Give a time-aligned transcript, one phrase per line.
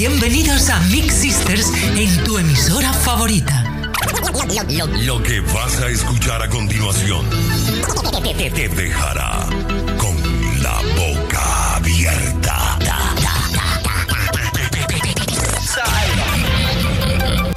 [0.00, 3.62] Bienvenidos a Mix Sisters en tu emisora favorita.
[5.04, 7.26] Lo que vas a escuchar a continuación
[8.34, 9.46] te, te dejará
[9.98, 12.78] con la boca abierta.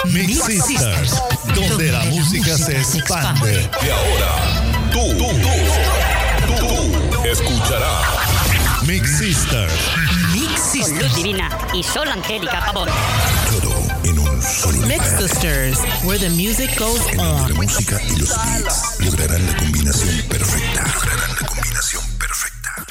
[0.04, 1.24] Mix Sisters,
[1.56, 3.70] donde la música se expande.
[3.82, 5.30] Y ahora, tú, tú,
[6.48, 8.24] tú, tú escucharás
[8.86, 9.74] Mix Sisters,
[10.92, 12.90] Luz divina y sol angélica, pavón.
[13.50, 13.74] todo
[14.04, 15.22] en un solo Mix lugar.
[15.30, 17.50] Sisters, where the music goes Entre on.
[17.50, 20.84] la música y los beats lograrán la combinación perfecta.
[20.94, 22.86] Lograrán la combinación perfecta.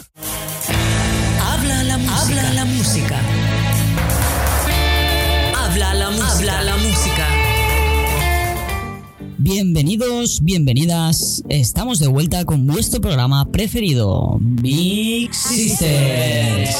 [1.52, 2.20] Habla la música.
[2.22, 3.20] Habla la música.
[5.58, 6.32] Habla la música.
[6.32, 7.28] Habla la música.
[9.38, 11.42] Bienvenidos, bienvenidas.
[11.48, 16.76] Estamos de vuelta con vuestro programa preferido, Mix Sisters.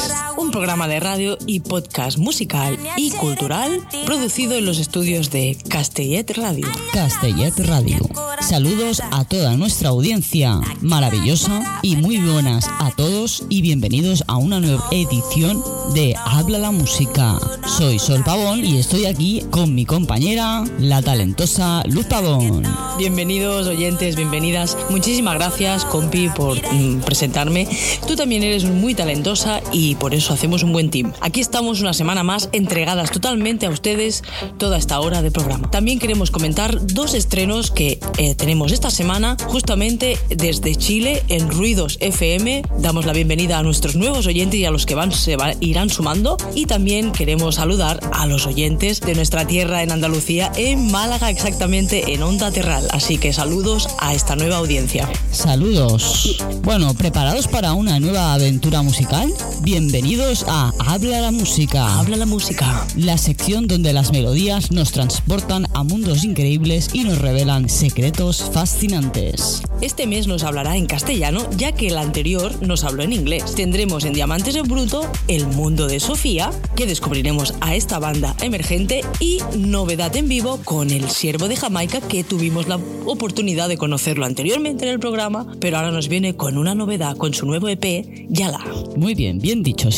[0.52, 6.68] Programa de radio y podcast musical y cultural producido en los estudios de Castellet Radio.
[6.92, 7.96] Castellet Radio.
[8.40, 14.60] Saludos a toda nuestra audiencia maravillosa y muy buenas a todos y bienvenidos a una
[14.60, 15.62] nueva edición
[15.94, 17.38] de Habla la Música.
[17.66, 22.62] Soy Sol Pavón y estoy aquí con mi compañera, la talentosa Luz Pavón.
[22.98, 24.76] Bienvenidos oyentes, bienvenidas.
[24.90, 27.66] Muchísimas gracias, compi, por mm, presentarme.
[28.06, 31.12] Tú también eres muy talentosa y por eso hacemos un buen team.
[31.20, 34.24] Aquí estamos una semana más entregadas totalmente a ustedes
[34.58, 35.70] toda esta hora de programa.
[35.70, 41.96] También queremos comentar dos estrenos que eh, tenemos esta semana justamente desde Chile en Ruidos
[42.00, 42.62] FM.
[42.80, 46.36] Damos la bienvenida a nuestros nuevos oyentes y a los que van se irán sumando
[46.56, 52.14] y también queremos saludar a los oyentes de nuestra tierra en Andalucía, en Málaga exactamente
[52.14, 52.88] en Onda Terral.
[52.90, 55.08] Así que saludos a esta nueva audiencia.
[55.30, 56.36] Saludos.
[56.62, 59.32] Bueno, ¿preparados para una nueva aventura musical?
[59.60, 61.98] Bienvenidos a Habla la Música.
[61.98, 62.86] Habla la música.
[62.96, 69.60] La sección donde las melodías nos transportan a mundos increíbles y nos revelan secretos fascinantes.
[69.82, 73.54] Este mes nos hablará en castellano, ya que el anterior nos habló en inglés.
[73.54, 79.02] Tendremos en Diamantes en Bruto El Mundo de Sofía, que descubriremos a esta banda emergente,
[79.20, 84.24] y novedad en vivo con El Siervo de Jamaica, que tuvimos la oportunidad de conocerlo
[84.24, 88.26] anteriormente en el programa, pero ahora nos viene con una novedad con su nuevo EP,
[88.30, 88.64] Yala.
[88.96, 89.90] Muy bien, bien dicho,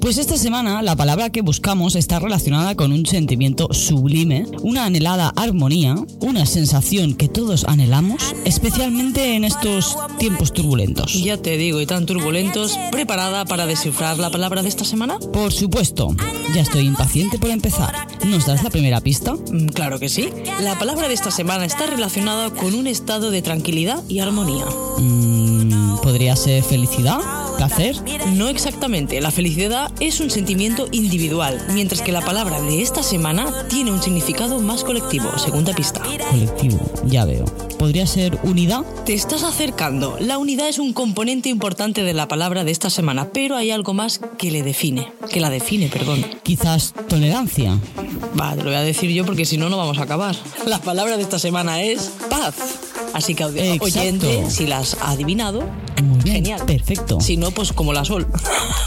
[0.00, 5.32] Pues esta semana la palabra que buscamos está relacionada con un sentimiento sublime, una anhelada
[5.36, 11.12] armonía, una sensación que todos anhelamos, especialmente en estos tiempos turbulentos.
[11.22, 15.18] Ya te digo, y tan turbulentos, ¿preparada para descifrar la palabra de esta semana?
[15.32, 16.08] Por supuesto,
[16.54, 17.94] ya estoy impaciente por empezar.
[18.26, 19.34] ¿Nos das la primera pista?
[19.34, 20.28] Mm, Claro que sí.
[20.60, 24.64] La palabra de esta semana está relacionada con un estado de tranquilidad y armonía.
[24.98, 27.18] Mm, ¿Podría ser felicidad?
[27.58, 27.96] ¿Placer?
[28.34, 33.66] No exactamente, la felicidad es un sentimiento individual, mientras que la palabra de esta semana
[33.68, 36.00] tiene un significado más colectivo, segunda pista.
[36.30, 37.67] Colectivo, ya veo.
[37.78, 38.82] ¿Podría ser unidad?
[39.06, 43.28] Te estás acercando, la unidad es un componente importante de la palabra de esta semana,
[43.32, 46.24] pero hay algo más que le define, que la define, perdón.
[46.42, 47.78] Quizás tolerancia.
[48.38, 50.34] Va, te lo voy a decir yo porque si no, no vamos a acabar.
[50.66, 52.54] La palabra de esta semana es paz.
[53.14, 53.84] Así que, Exacto.
[53.84, 55.62] oyente, si la has adivinado,
[56.02, 56.62] Muy bien, genial.
[56.66, 57.20] perfecto.
[57.20, 58.26] Si no, pues como la sol.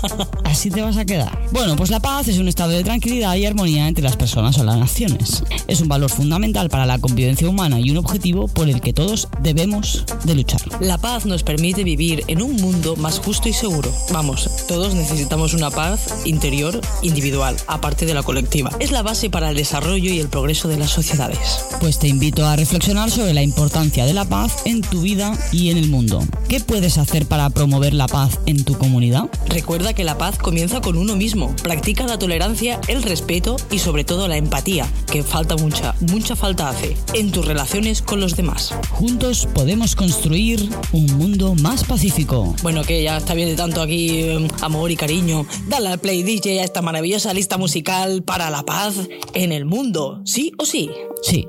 [0.44, 1.40] Así te vas a quedar.
[1.52, 4.64] Bueno, pues la paz es un estado de tranquilidad y armonía entre las personas o
[4.64, 5.44] las naciones.
[5.68, 9.28] Es un valor fundamental para la convivencia humana y un objetivo por el que todos
[9.42, 10.62] debemos de luchar.
[10.82, 13.92] La paz nos permite vivir en un mundo más justo y seguro.
[14.12, 18.72] Vamos, todos necesitamos una paz interior individual, aparte de la colectiva.
[18.80, 21.40] Es la base para el desarrollo y el progreso de las sociedades.
[21.80, 25.70] Pues te invito a reflexionar sobre la importancia de la paz en tu vida y
[25.70, 26.24] en el mundo.
[26.48, 29.30] ¿Qué puedes hacer para promover la paz en tu comunidad?
[29.48, 31.56] Recuerda que la paz comienza con uno mismo.
[31.64, 36.70] Practica la tolerancia, el respeto y sobre todo la empatía, que falta mucha, mucha falta
[36.70, 38.71] hace, en tus relaciones con los demás.
[38.92, 42.56] Juntos podemos construir un mundo más pacífico.
[42.62, 45.46] Bueno, que ya está bien de tanto aquí eh, amor y cariño.
[45.68, 48.96] Dale al Play DJ a esta maravillosa lista musical para la paz
[49.34, 50.90] en el mundo, ¿sí o sí?
[51.24, 51.48] Sí.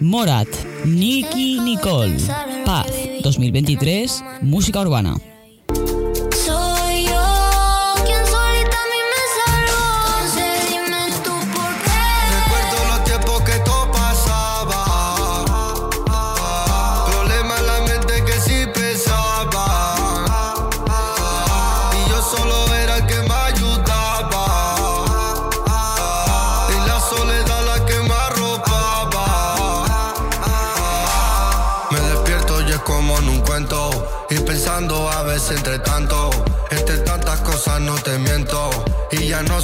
[0.00, 0.48] Morat,
[0.84, 2.16] Nicky Nicole,
[2.64, 2.86] Paz,
[3.22, 5.16] 2023, música urbana.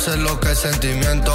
[0.04, 1.32] Sé lo que es sentimiento.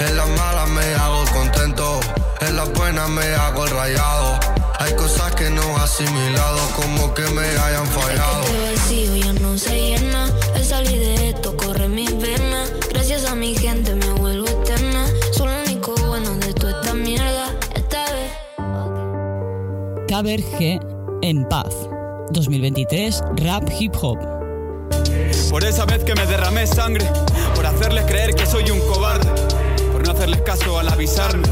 [0.00, 2.00] En las malas me hago contento,
[2.40, 4.40] en las buenas me hago el rayado.
[4.80, 8.42] Hay cosas que no he asimilado, como que me hayan fallado.
[8.42, 10.28] Este vacío ya no se llena.
[10.54, 12.72] Al salir de esto corre mis venas.
[12.90, 15.06] Gracias a mi gente me vuelvo eterna.
[15.32, 17.54] Soy lo único bueno de toda esta mierda.
[17.74, 18.32] Esta vez.
[20.08, 20.80] KBRG
[21.22, 21.72] en paz.
[22.32, 24.37] 2023 Rap Hip Hop.
[25.50, 27.06] Por esa vez que me derramé sangre,
[27.54, 29.30] por hacerles creer que soy un cobarde,
[29.90, 31.48] por no hacerles caso al avisarme.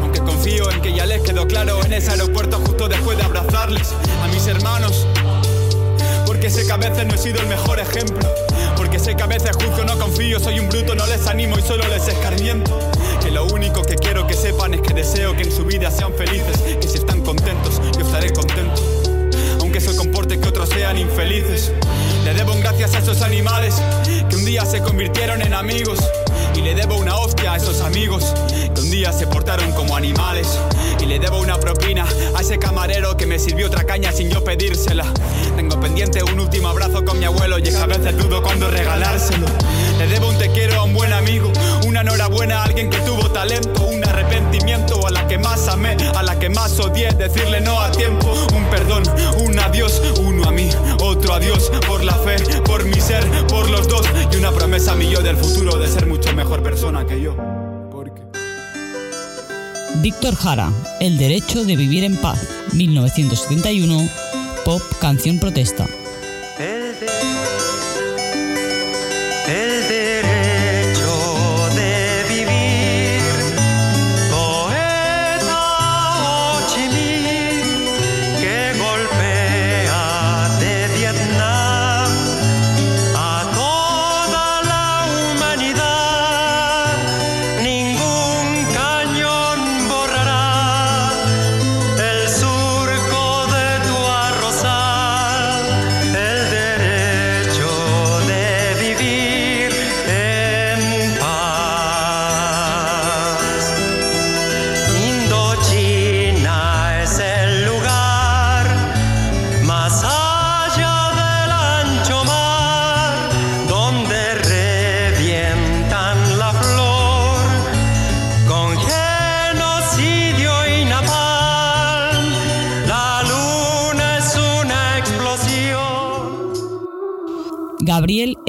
[0.00, 3.92] Aunque confío en que ya les quedó claro en ese aeropuerto justo después de abrazarles
[4.22, 5.06] a mis hermanos.
[6.24, 8.26] Porque sé que a veces no he sido el mejor ejemplo.
[8.74, 11.62] Porque sé que a veces juzgo, no confío, soy un bruto, no les animo y
[11.62, 12.78] solo les escarmiento.
[13.22, 16.14] Que lo único que quiero que sepan es que deseo que en su vida sean
[16.14, 18.95] felices, que si están contentos, yo estaré contento.
[19.86, 21.70] Eso comporte que otros sean infelices.
[22.24, 23.80] Le debo un gracias a esos animales
[24.28, 26.00] que un día se convirtieron en amigos.
[26.56, 28.34] Y le debo una hostia a esos amigos
[28.74, 30.58] que un día se portaron como animales.
[31.00, 32.04] Y le debo una propina
[32.34, 35.04] a ese camarero que me sirvió otra caña sin yo pedírsela.
[35.54, 39.46] Tengo pendiente un último abrazo con mi abuelo y es a veces dudo cuando regalárselo.
[39.98, 41.52] Le debo un te quiero a un buen amigo,
[41.86, 43.84] una enhorabuena a alguien que tuvo talento,
[44.26, 48.32] arrepentimiento a la que más amé, a la que más odié, decirle no a tiempo,
[48.54, 49.02] un perdón,
[49.44, 50.68] un adiós, uno a mí,
[51.00, 54.94] otro adiós, por la fe, por mi ser, por los dos, y una promesa a
[54.96, 57.36] mi yo del futuro de ser mucho mejor persona que yo.
[57.90, 58.22] Porque...
[59.96, 60.70] Víctor Jara,
[61.00, 62.38] El derecho de vivir en paz.
[62.72, 64.08] 1971
[64.64, 65.86] Pop Canción Protesta.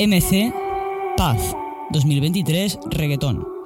[0.07, 0.53] MC
[1.17, 1.53] Paz.
[1.91, 3.56] 2023 Reggaetón.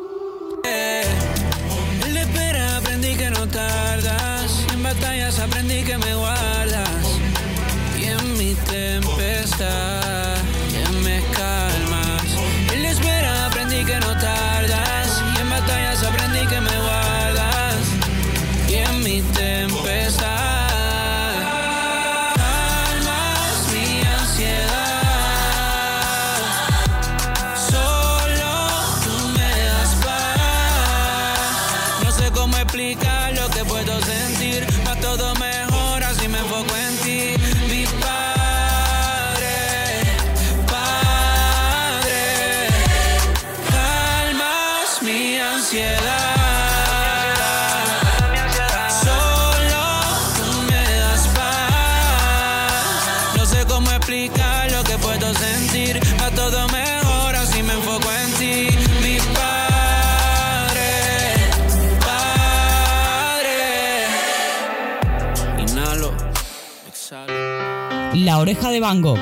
[68.14, 69.22] La oreja de Van Gogh.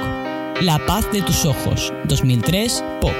[0.61, 1.93] La paz de tus ojos.
[2.05, 3.13] 2003 Pop.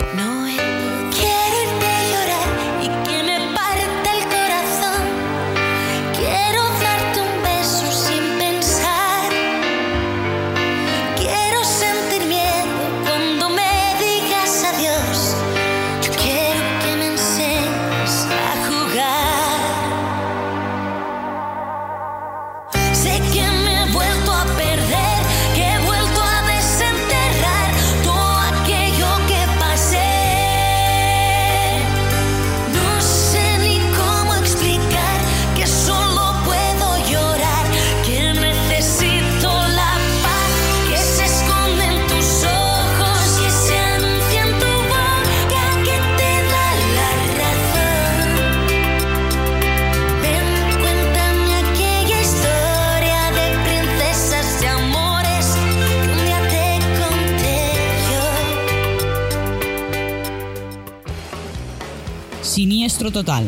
[63.11, 63.45] Total,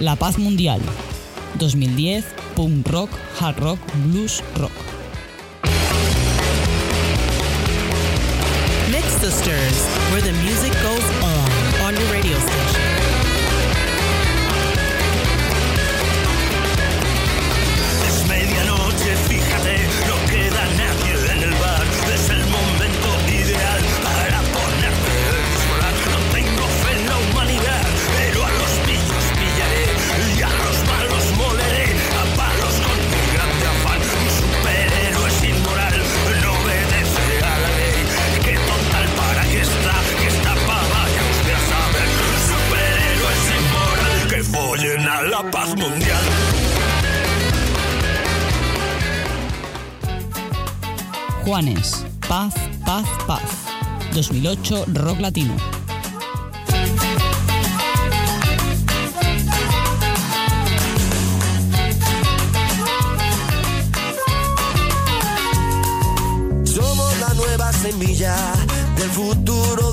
[0.00, 0.80] La Paz Mundial.
[1.58, 2.24] 2010,
[2.54, 3.10] Punk Rock,
[3.40, 4.87] Hard Rock, Blues Rock.
[51.48, 52.52] Juanes, Paz,
[52.84, 53.40] Paz, Paz.
[54.12, 55.54] 2008, Rock Latino.
[66.64, 68.36] Somos la nueva semilla
[68.98, 69.87] del futuro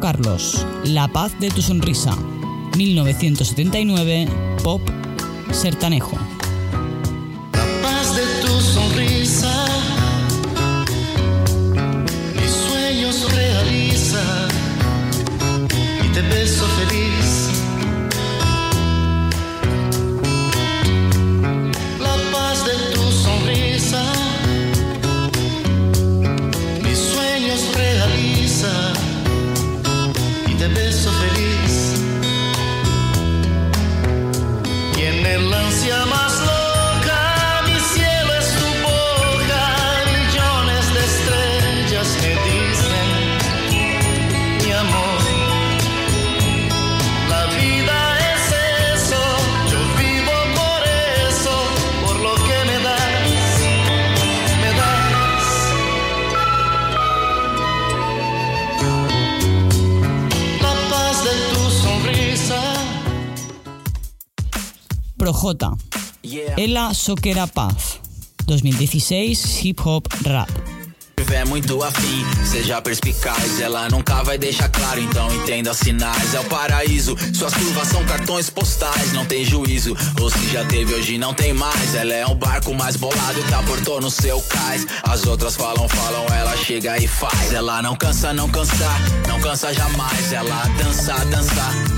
[0.00, 2.16] Carlos, La paz de tu sonrisa.
[2.76, 4.28] 1979,
[4.62, 4.82] Pop
[5.50, 6.18] Sertanejo.
[66.56, 68.00] Ela Soquera Paz.
[68.46, 70.50] 2016, Hip Hop Rap.
[71.16, 73.60] tiver muito afim, seja perspicaz.
[73.60, 76.34] Ela nunca vai deixar claro, então entenda sinais.
[76.34, 79.12] É o paraíso, suas curvas são cartões postais.
[79.12, 81.94] Não tem juízo, ou se já teve, hoje não tem mais.
[81.94, 84.86] Ela é um barco mais bolado que aportou no seu cais.
[85.02, 87.52] As outras falam, falam, ela chega e faz.
[87.52, 88.88] Ela não cansa, não cansa,
[89.28, 90.32] não cansa jamais.
[90.32, 91.97] Ela dança, dança.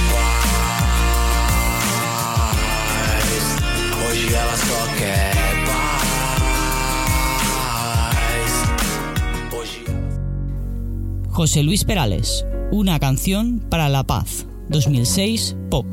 [11.41, 14.45] José Luis Perales, Una canción para la paz.
[14.69, 15.87] 2006, Pop.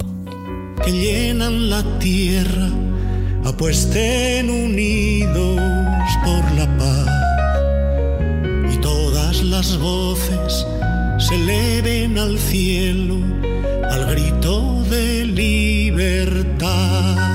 [0.85, 2.69] que llenan la tierra,
[3.45, 5.59] apuesten unidos
[6.25, 7.09] por la paz
[8.75, 10.67] y todas las voces
[11.19, 13.17] se eleven al cielo
[13.91, 17.28] al grito de libertad.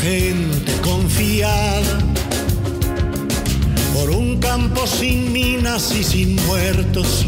[0.00, 1.98] gente confiada
[3.92, 7.26] por un campo sin minas y sin muertos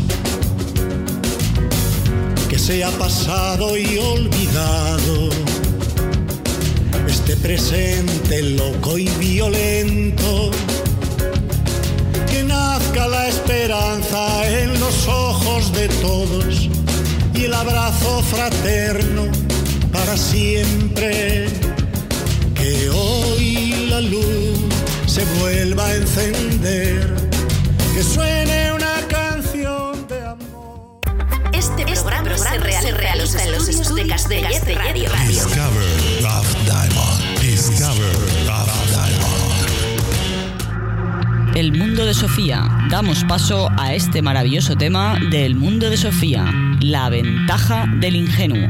[2.49, 5.29] que se ha pasado y olvidado.
[7.07, 10.51] Este presente loco y violento
[12.31, 16.71] que nazca la esperanza en los ojos de todos
[17.35, 19.27] y el abrazo fraterno
[19.93, 21.72] para siempre.
[22.63, 24.57] Que hoy la luz
[25.07, 27.13] se vuelva a encender,
[27.93, 31.01] que suene una canción de amor.
[31.53, 35.11] Este programa se realiza en los estudios de Castellet Radio.
[35.27, 37.41] Discover Love Diamond.
[37.41, 38.15] Discover
[38.47, 39.43] Love Diamond.
[41.57, 42.71] El mundo de Sofía.
[42.89, 46.45] Damos paso a este maravilloso tema del mundo de Sofía,
[46.81, 48.69] la ventaja del ingenuo.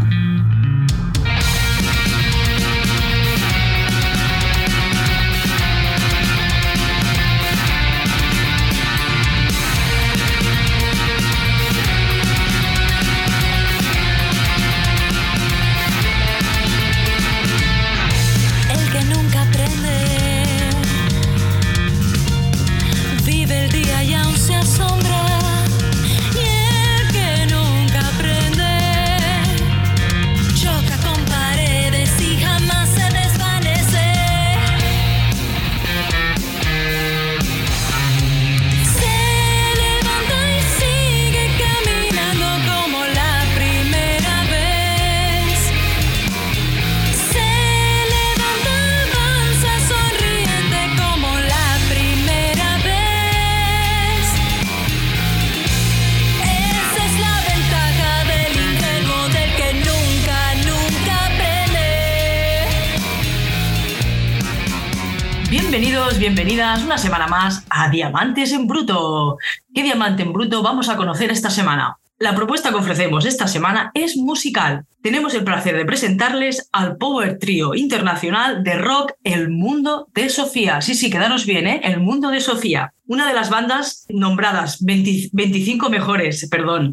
[66.92, 69.38] Una semana más a Diamantes en Bruto.
[69.74, 71.96] ¿Qué diamante en bruto vamos a conocer esta semana?
[72.18, 74.84] La propuesta que ofrecemos esta semana es musical.
[75.00, 80.82] Tenemos el placer de presentarles al Power Trio Internacional de Rock El Mundo de Sofía.
[80.82, 81.80] Sí, sí, quedaros bien, ¿eh?
[81.82, 82.92] El Mundo de Sofía.
[83.06, 86.92] Una de las bandas nombradas 20 25 mejores, perdón,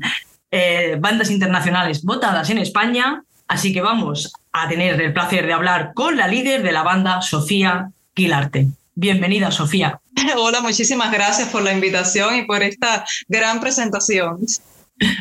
[0.49, 3.23] eh, bandas internacionales votadas en España.
[3.49, 7.21] Así que vamos a tener el placer de hablar con la líder de la banda,
[7.21, 8.69] Sofía Quilarte.
[9.01, 10.01] Bienvenida, Sofía.
[10.37, 14.39] Hola, muchísimas gracias por la invitación y por esta gran presentación.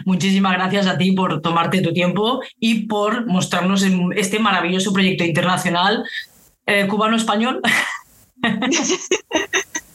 [0.04, 3.84] Muchísimas gracias a ti por tomarte tu tiempo y por mostrarnos
[4.16, 6.02] este maravilloso proyecto internacional
[6.66, 7.62] eh, cubano-español.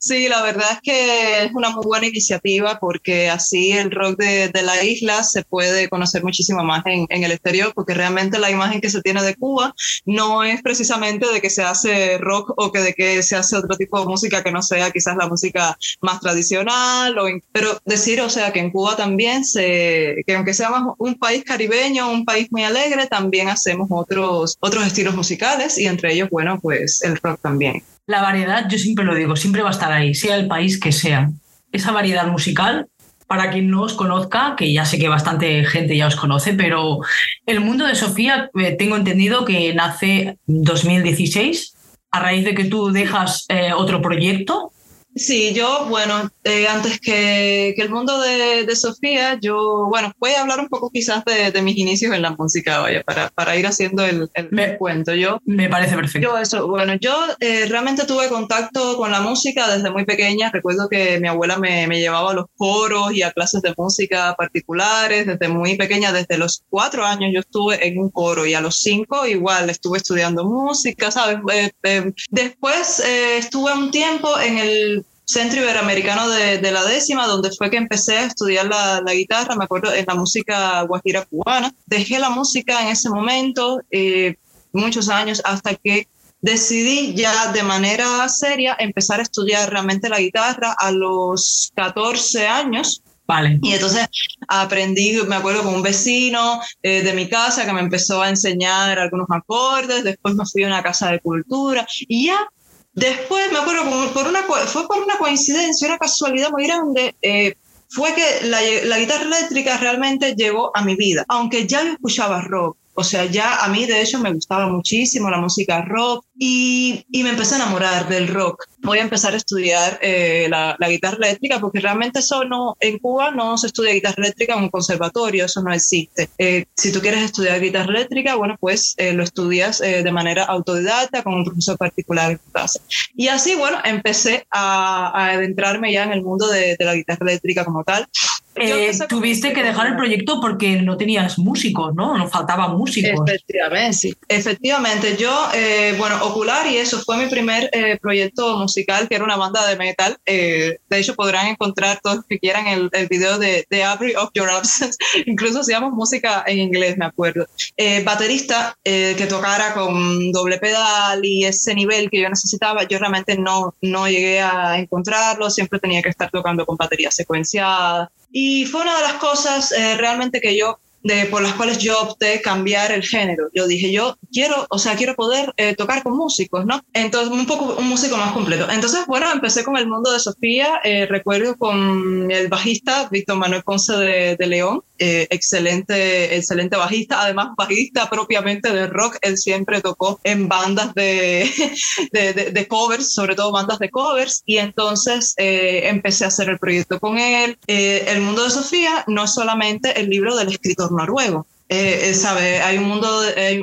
[0.00, 4.48] Sí, la verdad es que es una muy buena iniciativa porque así el rock de,
[4.48, 8.50] de la isla se puede conocer muchísimo más en, en, el exterior porque realmente la
[8.50, 9.74] imagen que se tiene de Cuba
[10.06, 13.76] no es precisamente de que se hace rock o que de que se hace otro
[13.76, 17.14] tipo de música que no sea quizás la música más tradicional,
[17.52, 22.10] pero decir, o sea, que en Cuba también se, que aunque seamos un país caribeño,
[22.10, 27.02] un país muy alegre, también hacemos otros, otros estilos musicales y entre ellos, bueno, pues
[27.02, 30.34] el rock también la variedad, yo siempre lo digo, siempre va a estar ahí, sea
[30.34, 31.30] el país que sea.
[31.70, 32.88] Esa variedad musical,
[33.28, 36.98] para quien no os conozca, que ya sé que bastante gente ya os conoce, pero
[37.46, 41.76] el mundo de Sofía, eh, tengo entendido que nace 2016,
[42.10, 44.72] a raíz de que tú dejas eh, otro proyecto.
[45.16, 50.30] Sí, yo, bueno, eh, antes que, que, el mundo de, de, Sofía, yo, bueno, voy
[50.32, 53.56] a hablar un poco quizás de, de mis inicios en la música, vaya, para, para
[53.56, 55.12] ir haciendo el, el me, cuento.
[55.12, 56.28] Yo, me parece perfecto.
[56.28, 60.50] Yo, eso, bueno, yo eh, realmente tuve contacto con la música desde muy pequeña.
[60.52, 64.36] Recuerdo que mi abuela me, me, llevaba a los coros y a clases de música
[64.38, 66.12] particulares desde muy pequeña.
[66.12, 69.98] Desde los cuatro años yo estuve en un coro y a los cinco igual estuve
[69.98, 71.38] estudiando música, ¿sabes?
[71.82, 77.70] Eh, después estuve un tiempo en el Centro Iberoamericano de, de, la décima, donde fue
[77.70, 81.72] que empecé a estudiar la, la, guitarra, me acuerdo, en la música guajira cubana.
[81.86, 84.34] Dejé la música en ese momento, eh,
[84.72, 86.08] muchos años, hasta que
[86.40, 93.02] decidí ya de manera seria empezar a estudiar realmente la guitarra a los 14 años.
[93.26, 93.60] Vale.
[93.62, 94.08] Y entonces
[94.48, 98.98] aprendí, me acuerdo, con un vecino eh, de mi casa que me empezó a enseñar
[98.98, 102.48] algunos acordes, después me fui a una casa de cultura y ya
[102.92, 107.54] Después me acuerdo, por una, fue por una coincidencia, una casualidad muy grande, eh,
[107.88, 112.40] fue que la, la, guitarra eléctrica realmente llegó a mi vida, aunque ya yo escuchaba
[112.42, 112.76] rock.
[112.94, 117.22] O sea, ya a mí de hecho me gustaba muchísimo la música rock y, y
[117.22, 118.64] me empecé a enamorar del rock.
[118.78, 122.98] Voy a empezar a estudiar eh, la, la, guitarra eléctrica porque realmente eso no, en
[122.98, 126.30] Cuba no se estudia guitarra eléctrica en un conservatorio, eso no existe.
[126.38, 131.22] Eh, si tú quieres estudiar guitarra eléctrica, bueno, pues eh, lo estudias de manera autodidacta
[131.22, 132.80] con un profesor particular en tu casa.
[133.14, 137.26] Y así, bueno, empecé a, a adentrarme ya en el mundo de, de la guitarra
[137.28, 138.08] eléctrica como tal.
[138.56, 142.16] Eh, tuviste que dejar el proyecto porque no tenías músicos, ¿no?
[142.18, 143.20] Nos faltaban músicos.
[143.26, 144.14] Efectivamente, sí.
[144.28, 145.16] Efectivamente.
[145.16, 149.36] Yo, eh, bueno, Ocular y eso fue mi primer eh, proyecto musical, que era una
[149.36, 150.16] banda de metal.
[150.26, 154.30] Eh, de hecho, podrán encontrar todos que quieran el, el video de, de Avery of
[154.34, 154.96] Your Absence.
[155.26, 157.46] Incluso hacíamos música en inglés, me acuerdo.
[157.76, 162.98] Eh, baterista eh, que tocara con doble pedal y ese nivel que yo necesitaba, yo
[162.98, 168.10] realmente no, no llegué a encontrarlo, siempre tenía que estar tocando con batería secuenciada.
[168.32, 172.00] Y fue una de las cosas eh, realmente que yo de, por las cuales yo
[172.00, 173.48] opté cambiar el género.
[173.54, 176.80] Yo dije, yo quiero, o sea, quiero poder eh, tocar con músicos, ¿no?
[176.92, 178.68] Entonces, un poco un músico más completo.
[178.70, 183.62] Entonces, bueno, empecé con el mundo de Sofía, eh, recuerdo con el bajista Víctor Manuel
[183.62, 189.80] Ponce de, de León, eh, excelente, excelente bajista, además bajista propiamente de rock, él siempre
[189.80, 191.50] tocó en bandas de,
[192.12, 196.50] de, de, de covers, sobre todo bandas de covers, y entonces eh, empecé a hacer
[196.50, 197.58] el proyecto con él.
[197.66, 201.46] Eh, el mundo de Sofía no es solamente el libro del escritor noruego.
[201.72, 203.08] Eh, sabe, hay un mundo,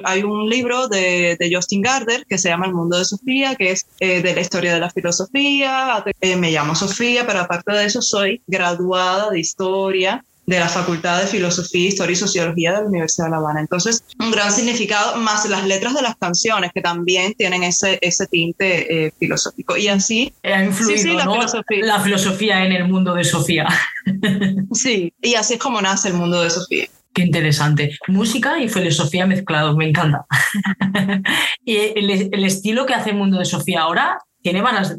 [0.05, 3.71] hay, un libro de, de, Justin Gardner que se llama El mundo de Sofía, que
[3.71, 6.05] es eh, de la historia de la filosofía.
[6.21, 11.19] Eh, me llamo Sofía, pero aparte de eso soy graduada de historia de la Facultad
[11.21, 13.59] de Filosofía, Historia y Sociología de la Universidad de La Habana.
[13.59, 18.27] Entonces, un gran significado, más las letras de las canciones, que también tienen ese, ese
[18.27, 19.75] tinte eh, filosófico.
[19.75, 20.33] Y así...
[20.43, 21.33] Ha influido, sí, sí, la, ¿no?
[21.33, 21.85] filosofía.
[21.85, 23.67] la filosofía en el mundo de Sofía.
[24.71, 26.87] sí, y así es como nace el mundo de Sofía.
[27.13, 27.97] Qué interesante.
[28.07, 30.25] Música y filosofía mezclados, me encanta.
[31.65, 34.95] y el, el, estilo que hace el mundo de Sofía ahora tiene varias,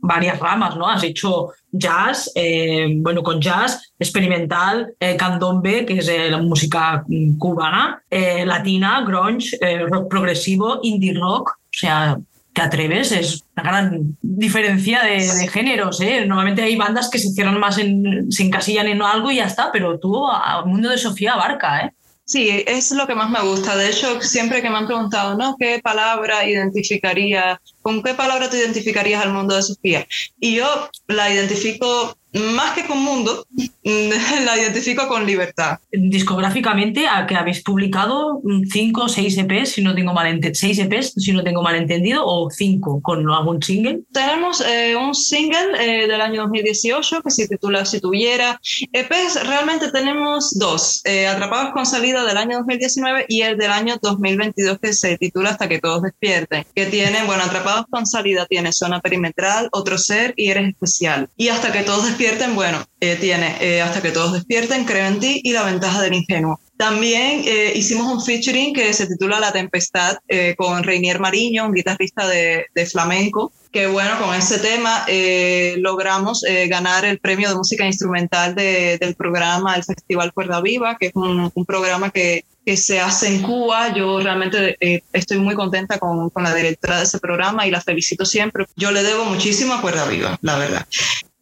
[0.00, 0.88] varias, ramas, ¿no?
[0.88, 7.04] Has hecho jazz, eh, bueno, con jazz, experimental, eh, candombe, que es eh, la música
[7.36, 8.00] cubana,
[8.44, 9.58] latina, grunge,
[9.88, 12.16] rock progresivo, indie rock, o sea,
[12.52, 16.00] te atreves, es una gran diferencia de, géneros.
[16.00, 16.24] ¿eh?
[16.26, 19.72] Normalmente hay bandas que se cierran más, en, se encasillan en algo y ya está,
[19.72, 21.80] pero tú, al mundo de Sofía abarca.
[21.80, 21.94] ¿eh?
[22.24, 23.76] Sí, es lo que más me gusta.
[23.76, 25.56] De hecho, siempre que me han preguntado, ¿no?
[25.58, 30.06] ¿Qué palabra identificaría, con qué palabra te identificarías al mundo de Sofía?
[30.40, 33.46] Y yo la identifico más que con mundo,
[33.84, 35.78] la identifico con libertad.
[35.90, 38.40] Discográficamente, a que habéis publicado
[38.70, 42.48] cinco o seis EPs, si no tengo mal seis EPs, si no tengo malentendido, o
[42.50, 44.00] cinco con algún single.
[44.12, 48.58] Tenemos eh, un single eh, del año 2018 que se titula Si tuviera.
[48.92, 53.96] EPs realmente tenemos dos, eh, Atrapados con salida del año 2019 y el del año
[54.00, 58.72] 2022 que se titula Hasta que todos despierten, que tiene, bueno, Atrapados con salida tiene
[58.72, 61.28] Zona Perimetral, Otro Ser y Eres Especial.
[61.36, 65.06] Y Hasta que todos despierten despierten, bueno, eh, tiene eh, Hasta que todos despierten, Creo
[65.06, 66.60] en ti y La ventaja del ingenuo.
[66.76, 71.74] También eh, hicimos un featuring que se titula La Tempestad eh, con Reinier Mariño, un
[71.74, 77.54] guitarrista de, de, flamenco, que bueno, con ese tema eh, logramos ganar el premio de
[77.54, 82.44] música instrumental de, del programa, el Festival Cuerda Viva, que es un, un programa que,
[82.66, 83.94] que, se hace en Cuba.
[83.94, 84.76] Yo realmente
[85.12, 88.66] estoy muy contenta con, con la directora de ese programa y la felicito siempre.
[88.76, 90.86] Yo le debo muchísimo a Cuerda Viva, la verdad.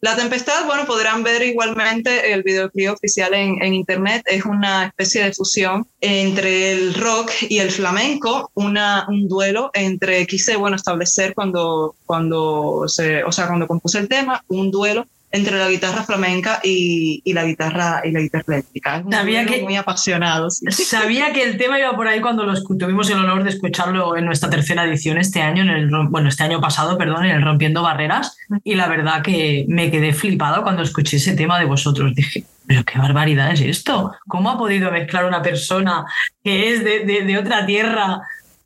[0.01, 4.23] La Tempestad, bueno, podrán ver igualmente el videoclip oficial en, internet.
[4.25, 10.55] Es una especie de fusión entre el rock y el flamenco, un duelo entre, quise,
[10.55, 15.69] bueno, establecer cuando, cuando se, o sea, cuando compuse el tema, un duelo entre la
[15.69, 18.97] guitarra flamenca y, y, la guitarra y la guitarra eléctrica.
[18.97, 20.49] Es sabía que, muy apasionado.
[20.49, 20.65] Sí.
[20.91, 24.25] Sabía que el tema iba por ahí cuando lo tuvimos el honor de escucharlo en
[24.25, 27.81] nuestra tercera edición este año, en el, bueno, este año pasado, perdón, en el Rompiendo
[27.81, 32.13] Barreras, y la verdad que me quedé flipado cuando escuché ese tema de vosotros.
[32.13, 34.13] Dije, pero qué barbaridad es esto.
[34.27, 36.05] ¿Cómo ha podido mezclar una persona
[36.43, 38.21] que es de, de, de otra tierra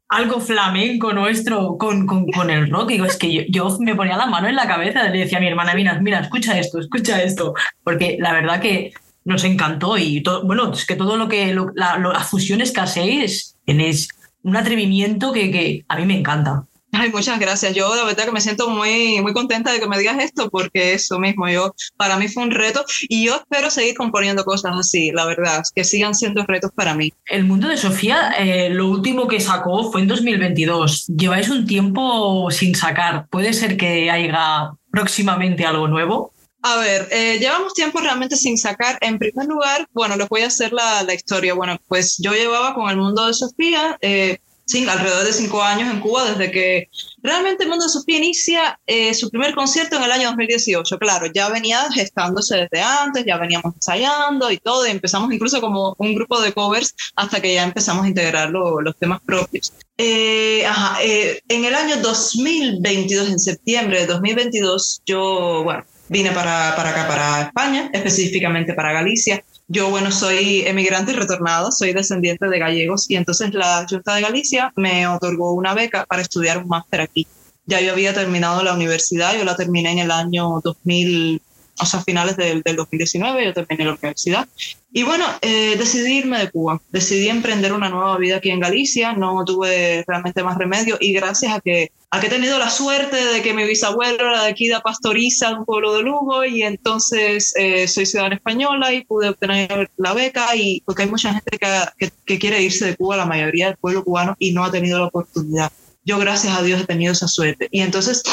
[0.08, 2.90] algo flamenco nuestro con, con, con el rock.
[2.90, 5.42] Digo, es que yo, yo, me ponía la mano en la cabeza, le decía a
[5.42, 10.22] mi hermana, mira, mira, escucha esto, escucha esto, porque la verdad que nos encantó y
[10.22, 14.10] todo, bueno, es que todo lo que, lo, la, lo, las fusiones que hacéis, tenéis
[14.44, 16.66] un atrevimiento que, que a mí me encanta.
[16.98, 17.74] Ay, muchas gracias.
[17.74, 20.94] Yo de verdad que me siento muy, muy contenta de que me digas esto porque
[20.94, 25.12] eso mismo, yo, para mí fue un reto y yo espero seguir componiendo cosas así,
[25.12, 27.12] la verdad, que sigan siendo retos para mí.
[27.26, 31.08] El mundo de Sofía, eh, lo último que sacó fue en 2022.
[31.08, 33.28] Lleváis un tiempo sin sacar.
[33.30, 36.32] ¿Puede ser que haya próximamente algo nuevo?
[36.62, 38.98] A ver, eh, llevamos tiempo realmente sin sacar.
[39.02, 41.54] En primer lugar, bueno, les voy a hacer la, la historia.
[41.54, 45.92] Bueno, pues yo llevaba con el mundo de Sofía eh, sí, alrededor de cinco años
[45.92, 46.90] en Cuba, desde que
[47.22, 50.98] realmente el Mundo de Sofía inicia eh, su primer concierto en el año 2018.
[50.98, 55.96] Claro, ya venía gestándose desde antes, ya veníamos ensayando y todo, y empezamos incluso como
[55.98, 59.72] un grupo de covers hasta que ya empezamos a integrar lo, los temas propios.
[59.98, 66.76] Eh, ajá, eh, en el año 2022, en septiembre de 2022, yo, bueno, vine para,
[66.76, 72.48] para acá, para España, específicamente para Galicia, yo, bueno, soy emigrante y retornado, soy descendiente
[72.48, 76.68] de gallegos y entonces la Junta de Galicia me otorgó una beca para estudiar un
[76.68, 77.26] máster aquí.
[77.66, 81.42] Ya yo había terminado la universidad, yo la terminé en el año 2000,
[81.80, 84.48] o sea, finales del, del 2019, yo terminé la universidad.
[84.94, 89.12] Y bueno, eh, decidí irme de Cuba, decidí emprender una nueva vida aquí en Galicia,
[89.12, 93.18] no tuve realmente más remedio y gracias a que, a que he tenido la suerte
[93.18, 97.54] de que mi bisabuelo era de aquí de Pastoriza, un pueblo de Lugo, y entonces
[97.58, 101.68] eh, soy ciudadana española y pude obtener la beca y porque hay mucha gente que,
[101.98, 104.98] que, que quiere irse de Cuba, la mayoría del pueblo cubano, y no ha tenido
[105.00, 105.74] la oportunidad.
[106.06, 107.68] Yo gracias a Dios he tenido esa suerte.
[107.70, 108.24] Y entonces,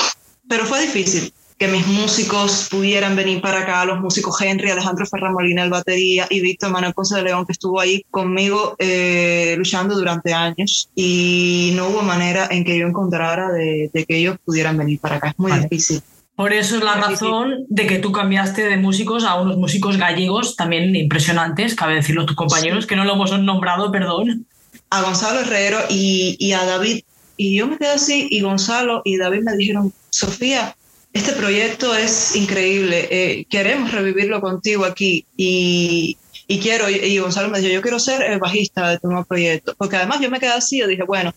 [0.47, 5.63] pero fue difícil que mis músicos pudieran venir para acá, los músicos Henry, Alejandro Ferramolina,
[5.63, 10.35] el batería, y Víctor Manuel Ponce de León, que estuvo ahí conmigo eh, luchando durante
[10.35, 14.99] años, y no hubo manera en que yo encontrara de, de que ellos pudieran venir
[14.99, 15.29] para acá.
[15.29, 15.69] Es muy Vale.
[15.69, 16.03] difícil.
[16.35, 20.57] Por eso es la razón de que tú cambiaste de músicos a unos músicos gallegos
[20.57, 24.47] también impresionantes, cabe decirlo tus compañeros, que no lo hemos nombrado, perdón.
[24.91, 27.05] A Gonzalo Herrero y, y a David,
[27.37, 30.75] y yo me quedé así, y Gonzalo y David me dijeron, Sofía,
[31.13, 37.49] este proyecto es increíble, eh, queremos revivirlo contigo aquí y, y quiero, y, y Gonzalo
[37.49, 40.41] me dijo, yo quiero ser el bajista de tu nuevo proyecto, porque además yo me
[40.41, 41.33] quedé así, yo dije, bueno,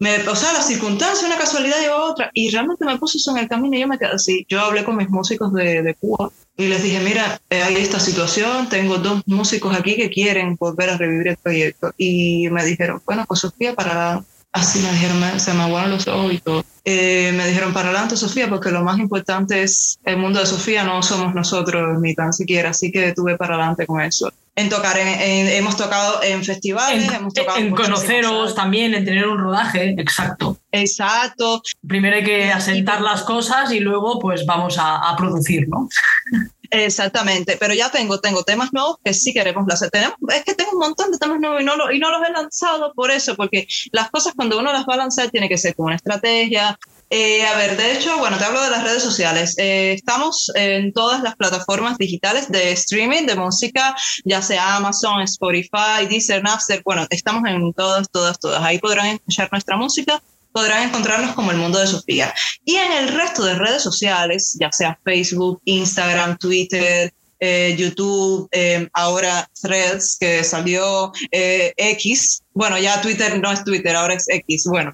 [0.00, 3.38] me, o sea, la circunstancia, una casualidad a otra, y realmente me puso eso en
[3.38, 4.46] el camino y yo me quedé así.
[4.48, 7.98] Yo hablé con mis músicos de, de Cuba y les dije, mira, eh, hay esta
[7.98, 11.92] situación, tengo dos músicos aquí que quieren volver a revivir el proyecto.
[11.96, 16.06] Y me dijeron, bueno, pues Sofía, para así me dijeron, me- se me aguaron los
[16.08, 16.64] ojos y todo.
[16.84, 20.84] Eh, me dijeron para adelante, Sofía, porque lo más importante es el mundo de Sofía,
[20.84, 24.32] no somos nosotros ni tan siquiera, así que tuve para adelante con eso.
[24.56, 29.04] En tocar, en, en- hemos tocado en festivales, En, hemos tocado en conoceros también, en
[29.04, 30.58] tener un rodaje, exacto.
[30.72, 31.62] Exacto.
[31.86, 35.88] Primero hay que asentar las cosas y luego pues vamos a, a producir, ¿no?
[36.70, 39.88] Exactamente, pero ya tengo, tengo temas nuevos que sí queremos lanzar.
[39.88, 42.28] Tenemos, es que tengo un montón de temas nuevos y no, lo- y no los
[42.28, 45.56] he lanzado por eso, porque las cosas cuando uno las va a lanzar tiene que
[45.56, 46.78] ser con una estrategia.
[47.08, 49.54] Eh, a ver, de hecho, bueno, te hablo de las redes sociales.
[49.56, 56.06] Eh, estamos en todas las plataformas digitales de streaming de música, ya sea Amazon, Spotify,
[56.10, 56.82] Deezer, Napster.
[56.84, 58.62] Bueno, estamos en todas, todas, todas.
[58.62, 60.22] Ahí podrán escuchar nuestra música
[60.58, 62.34] podrán encontrarnos como el mundo de Sofía.
[62.64, 68.88] Y en el resto de redes sociales, ya sea Facebook, Instagram, Twitter, eh, YouTube, eh,
[68.92, 74.64] ahora Threads, que salió eh, X, bueno, ya Twitter no es Twitter, ahora es X,
[74.68, 74.92] bueno,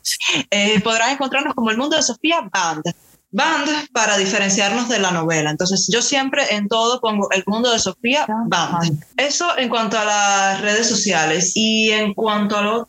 [0.50, 2.84] eh, podrán encontrarnos como el mundo de Sofía Band.
[3.34, 5.50] Band para diferenciarnos de la novela.
[5.50, 9.04] Entonces, yo siempre en todo pongo el mundo de Sofía Band.
[9.16, 12.88] Eso en cuanto a las redes sociales y en cuanto a, lo,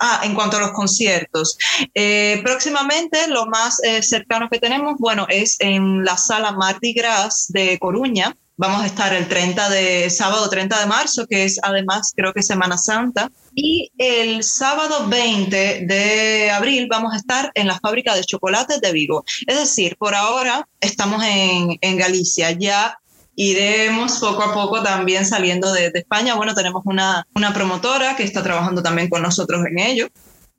[0.00, 1.56] ah, en cuanto a los conciertos.
[1.94, 7.46] Eh, próximamente, lo más eh, cercano que tenemos, bueno, es en la sala Mardi Gras
[7.48, 8.36] de Coruña.
[8.58, 12.42] Vamos a estar el 30 de sábado 30 de marzo, que es además creo que
[12.42, 13.30] Semana Santa.
[13.54, 18.92] Y el sábado 20 de abril vamos a estar en la fábrica de chocolates de
[18.92, 19.24] Vigo.
[19.46, 22.52] Es decir, por ahora estamos en, en Galicia.
[22.52, 22.98] Ya
[23.34, 26.34] iremos poco a poco también saliendo de, España.
[26.34, 30.08] Bueno, tenemos una, una promotora que está trabajando también con nosotros en ello.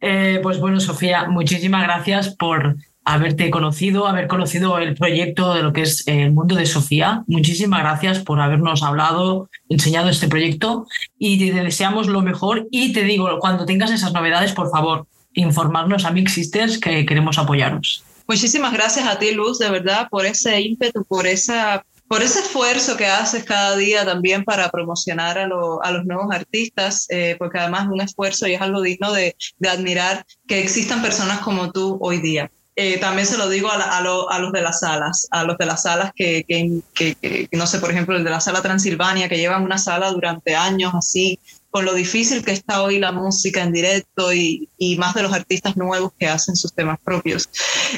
[0.01, 2.75] Eh, pues bueno, Sofía, muchísimas gracias por
[3.07, 7.23] haberte conocido, haber conocido el proyecto de lo que es el mundo de Sofía.
[7.27, 10.85] Muchísimas gracias por habernos hablado, enseñado este proyecto
[11.17, 12.67] y te deseamos lo mejor.
[12.69, 17.37] Y te digo, cuando tengas esas novedades, por favor, informarnos a Mix Sisters que queremos
[17.37, 18.03] apoyaros.
[18.27, 22.95] Muchísimas gracias a ti, Luz, de verdad, por ese ímpetu, por esa por ese esfuerzo
[22.95, 27.59] que haces cada día también para promocionar a, lo, a los nuevos artistas, eh, porque
[27.59, 31.69] además es un esfuerzo y es algo digno de, de admirar que existan personas como
[31.73, 32.49] tú hoy día.
[32.79, 35.43] Eh, también se lo digo a, la, a, lo, a, los de las salas, a
[35.43, 38.39] los de las salas que, que, que, que, no sé, por ejemplo, el de la
[38.39, 41.39] sala Transilvania, que llevan una sala durante años así,
[41.71, 45.33] con lo difícil que está hoy la música en directo y, y, más de los
[45.33, 47.49] artistas nuevos que hacen sus temas propios.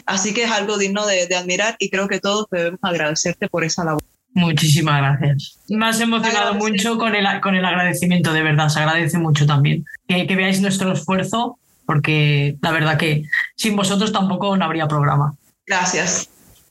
[0.06, 3.66] Así que es algo digno de, de admirar y creo que todos debemos agradecerte por
[3.66, 4.04] esa labor.
[4.34, 5.60] Muchísimas gracias.
[5.68, 9.86] Me has emocionado mucho con el, con el agradecimiento, de verdad, se agradece mucho también.
[10.08, 13.24] Que, que veáis nuestro esfuerzo, porque la verdad que
[13.56, 15.34] sin vosotros tampoco no habría programa.
[15.66, 16.30] Gracias.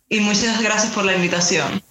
[0.08, 1.82] Y muchas gracias por la invitación.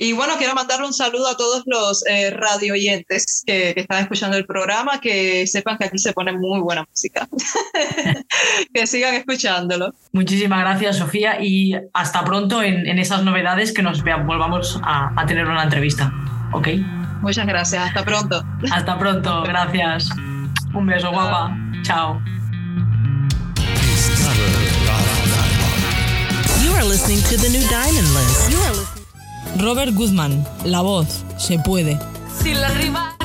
[0.00, 4.02] Y bueno, quiero mandarle un saludo a todos los eh, radio oyentes que, que, están
[4.02, 7.28] escuchando el programa, que sepan que aquí se pone muy buena música.
[8.74, 9.94] que sigan escuchándolo.
[10.10, 15.12] Muchísimas gracias, Sofía, y hasta pronto en, en esas novedades que nos vean, volvamos a,
[15.16, 16.12] a, tener una entrevista.
[16.52, 16.66] ¿Ok?
[17.22, 18.42] Muchas gracias, hasta pronto.
[18.72, 20.10] Hasta pronto, gracias.
[20.74, 21.56] Un beso, guapa.
[21.82, 22.20] Chao.
[26.62, 28.50] You are listening to the new Diamond List.
[28.50, 31.98] You are Robert Guzmán, la voz, se puede.
[32.42, 33.16] Si la rima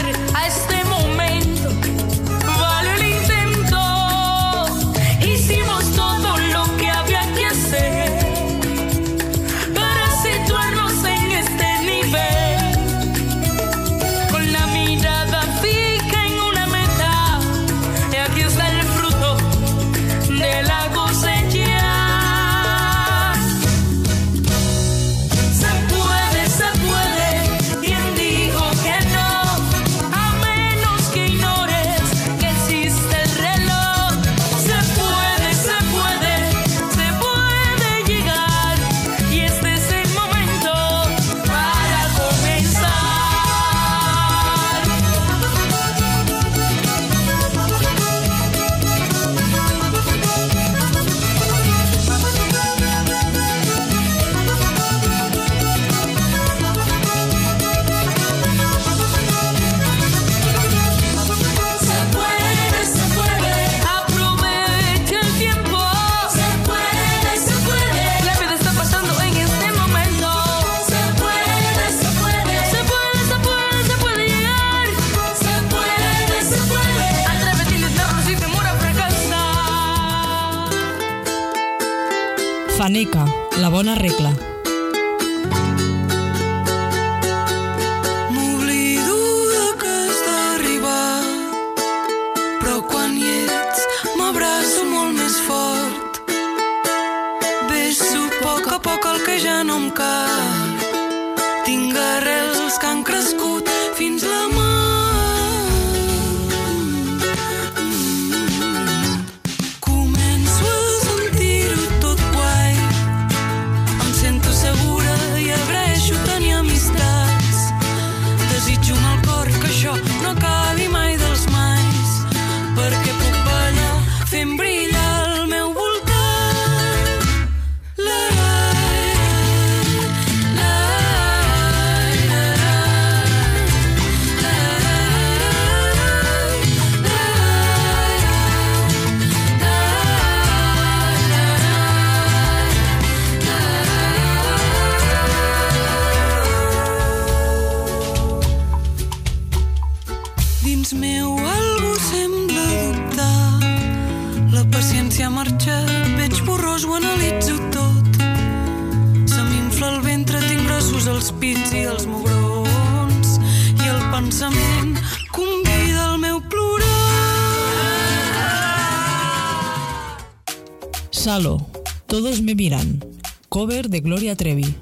[173.62, 174.76] cover de Gloria Trevi.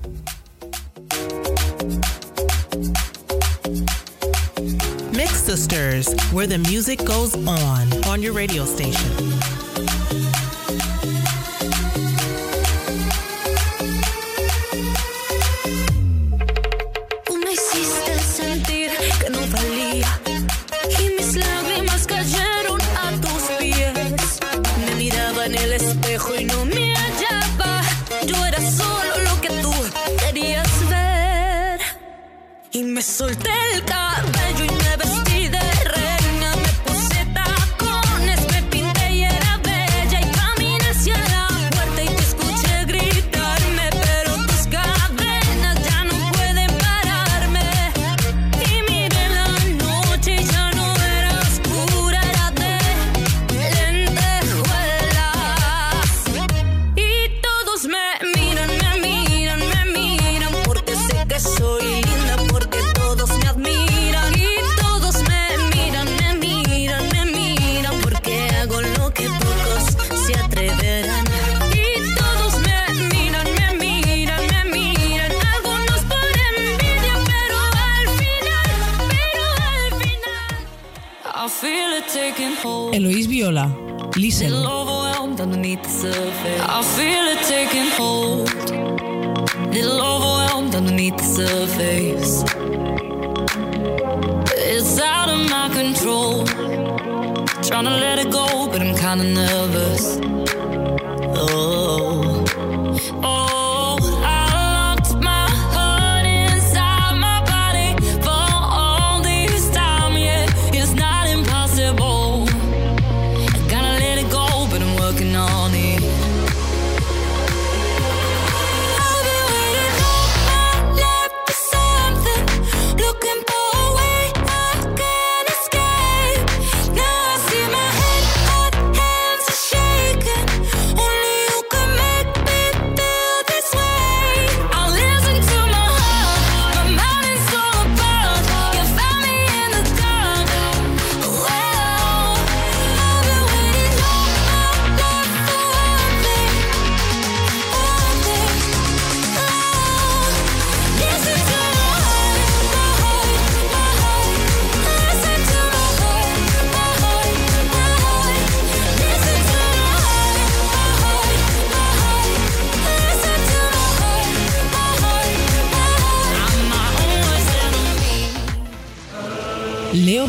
[5.11, 9.58] Mix Sisters, where the music goes on, on your radio station.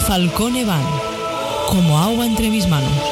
[0.01, 0.85] Falcone van
[1.69, 3.10] como agua entre mis manos.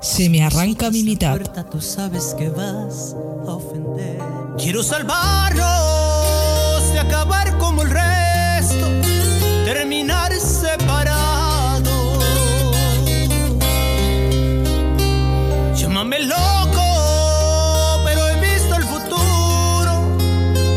[0.00, 1.40] se me arranca mi mitad.
[1.70, 3.14] Tú sabes que vas
[3.46, 4.18] a ofender.
[4.56, 5.62] Quiero salvarlos
[6.92, 8.86] de acabar como el resto,
[9.64, 12.18] terminar separado.
[15.74, 16.82] Llámame loco,
[18.04, 20.16] pero he visto el futuro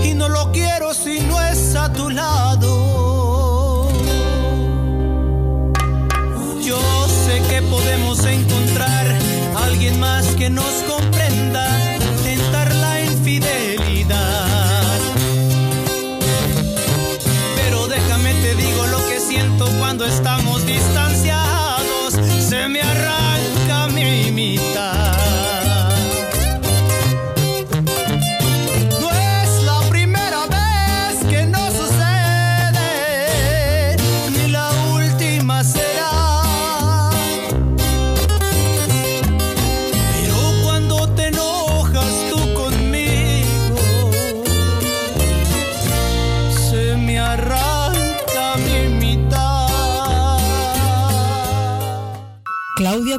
[0.03, 2.30] y no lo quiero si no es a tu lado.
[10.41, 10.90] que nos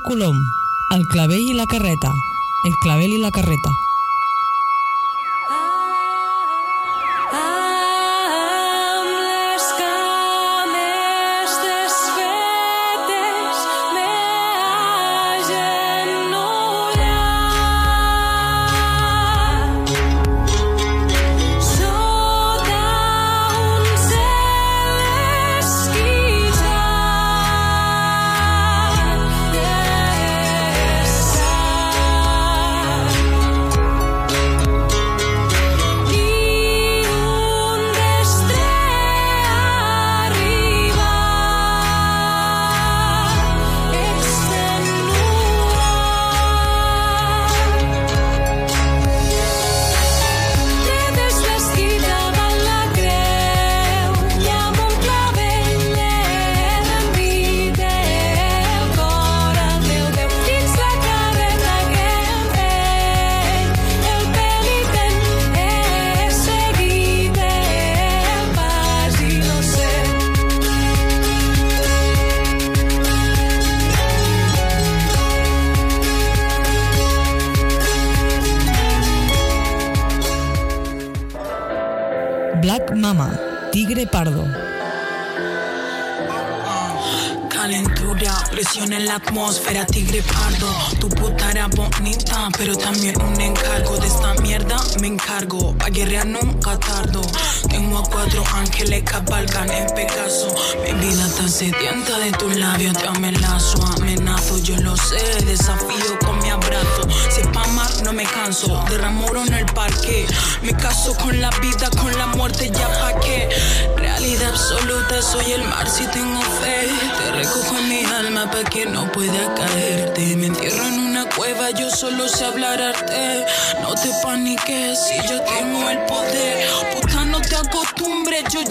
[0.03, 0.43] Colom,
[0.91, 2.11] el clavell la carreta.
[2.67, 3.71] El clavel i la carreta.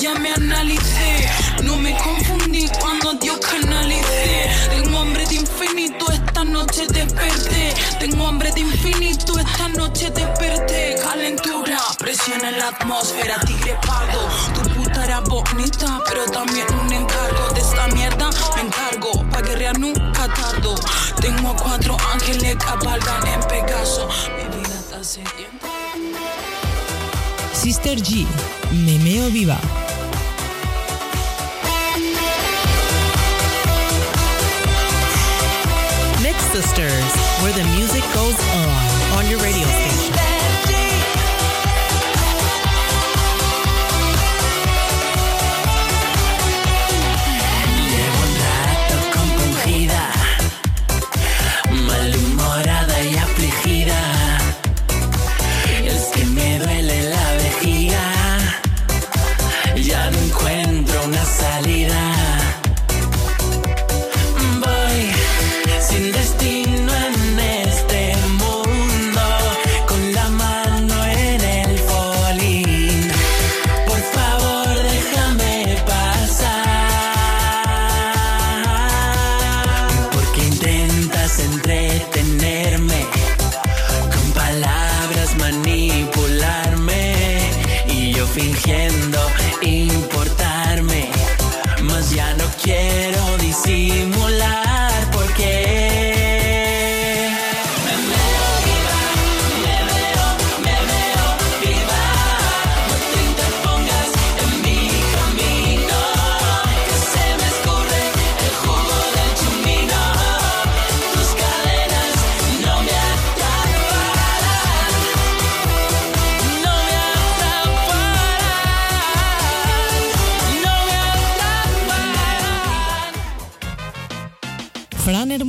[0.02, 1.30] ya me analicé.
[1.64, 4.49] No me confundí cuando Dios canalicé.
[4.72, 7.74] Tengo hambre de infinito, esta noche desperté.
[7.99, 10.95] Tengo hambre de infinito, esta noche desperté.
[11.04, 14.28] Calentura, presión en la atmósfera, tigre pago.
[14.56, 17.54] Tu puta era bonita, pero también un encargo.
[17.54, 20.76] De esta mierda me encargo, pa' guerrear nunca tardo.
[21.22, 24.10] Tengo cuatro ángeles que cabalgan en Pegaso.
[24.36, 25.24] Mi vida está hace.
[27.54, 28.26] Sister G,
[28.72, 29.60] Memeo Viva.
[36.52, 40.31] Sisters, where the music goes on on your radio station.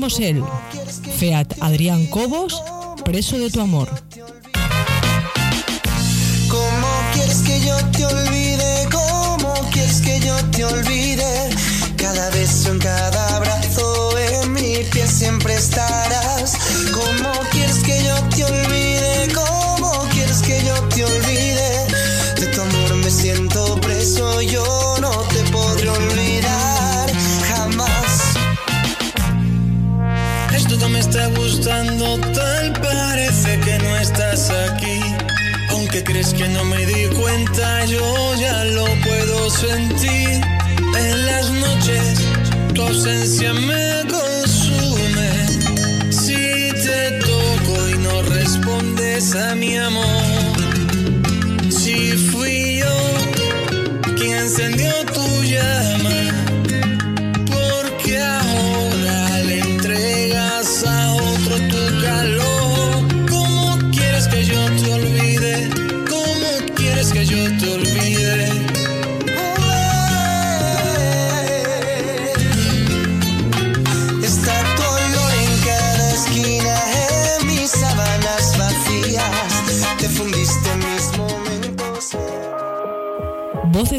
[0.03, 0.43] Fran Hermosel,
[1.19, 2.61] Feat Adrián Cobos,
[3.05, 3.89] Preso de tu amor.
[6.49, 8.89] ¿Cómo quieres que yo te olvide?
[8.91, 11.51] ¿Cómo quieres que yo te olvide?
[11.97, 16.22] Cada beso en cada abrazo en mi piel siempre estarás.
[35.95, 40.41] Aunque crees que no me di cuenta, yo ya lo puedo sentir.
[40.97, 42.19] En las noches
[42.73, 45.31] tu ausencia me consume.
[46.11, 50.57] Si te toco y no respondes a mi amor,
[51.69, 54.92] si fui yo quien encendió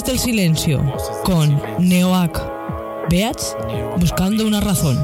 [0.03, 0.81] Voces del silencio
[1.23, 2.41] con Neoac.
[3.09, 3.55] Beats
[3.97, 4.97] buscando una razón.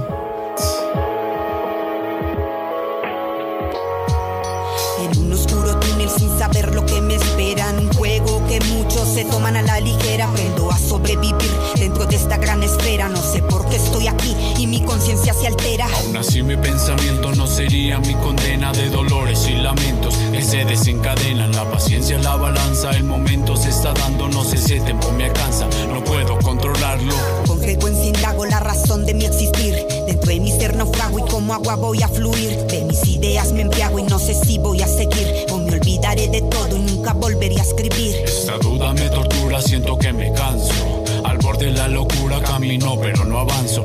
[5.00, 7.80] En un oscuro túnel sin saber lo que me esperan.
[7.80, 10.30] Un juego que muchos se toman a la ligera.
[10.30, 13.08] Aprendo a sobrevivir dentro de esta gran esfera.
[13.08, 15.88] No sé por qué estoy aquí y mi conciencia se altera.
[16.04, 19.99] Aún así mi pensamiento no sería mi condena de dolores y lamentos
[20.40, 21.52] que se desencadenan.
[21.52, 25.26] La paciencia, la balanza, el momento se está dando, no sé si el tiempo me
[25.26, 27.14] alcanza, no puedo controlarlo.
[27.46, 29.76] Con frecuencia indago la razón de mi existir.
[30.08, 32.56] Dentro de mi ser naufrago y como agua voy a fluir.
[32.68, 35.28] De mis ideas me embriago y no sé si voy a seguir.
[35.52, 38.16] O me olvidaré de todo y nunca volveré a escribir.
[38.26, 41.04] Esta duda me tortura, siento que me canso.
[41.26, 43.84] Al borde de la locura camino, pero no avanzo.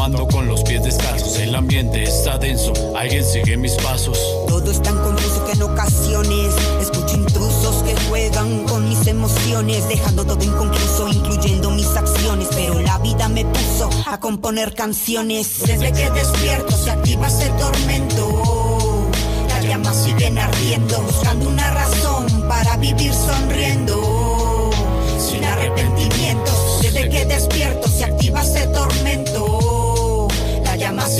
[0.00, 1.38] Me vuelvo un poco intenso, ando con los pies descalzos.
[1.38, 4.18] El ambiente está denso, alguien sigue mis pasos.
[4.48, 10.24] Todo es tan confuso que en ocasiones escucho intrusos que juegan con mis emociones, dejando
[10.24, 12.48] todo inconcluso, incluyendo mis acciones.
[12.52, 15.60] Pero la vida me puso a componer canciones.
[15.66, 19.10] Desde que despierto se activa ese tormento.
[19.48, 24.70] Las llamas siguen ardiendo, buscando una razón para vivir sonriendo.
[25.18, 29.29] Sin arrepentimientos, desde que despierto se activa ese tormento.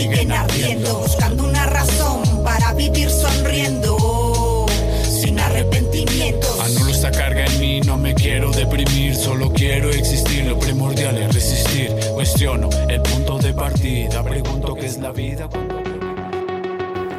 [0.01, 4.65] Siguen ardiendo, buscando una razón para vivir sonriendo.
[5.03, 6.59] Sin arrepentimientos.
[6.59, 10.47] Anulo esta carga en mí, no me quiero deprimir, solo quiero existir.
[10.47, 11.95] Lo primordial es resistir.
[12.15, 15.51] Cuestiono el punto de partida, pregunto qué es la vida.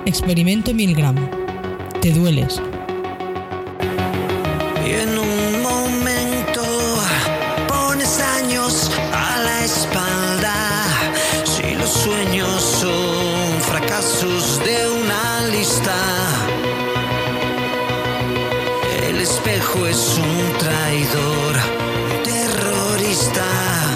[0.07, 1.17] Experimento Milgram.
[2.01, 2.59] Te dueles.
[4.87, 5.40] Y en un
[19.21, 21.55] espejo es un traidor,
[22.23, 23.90] terrorista.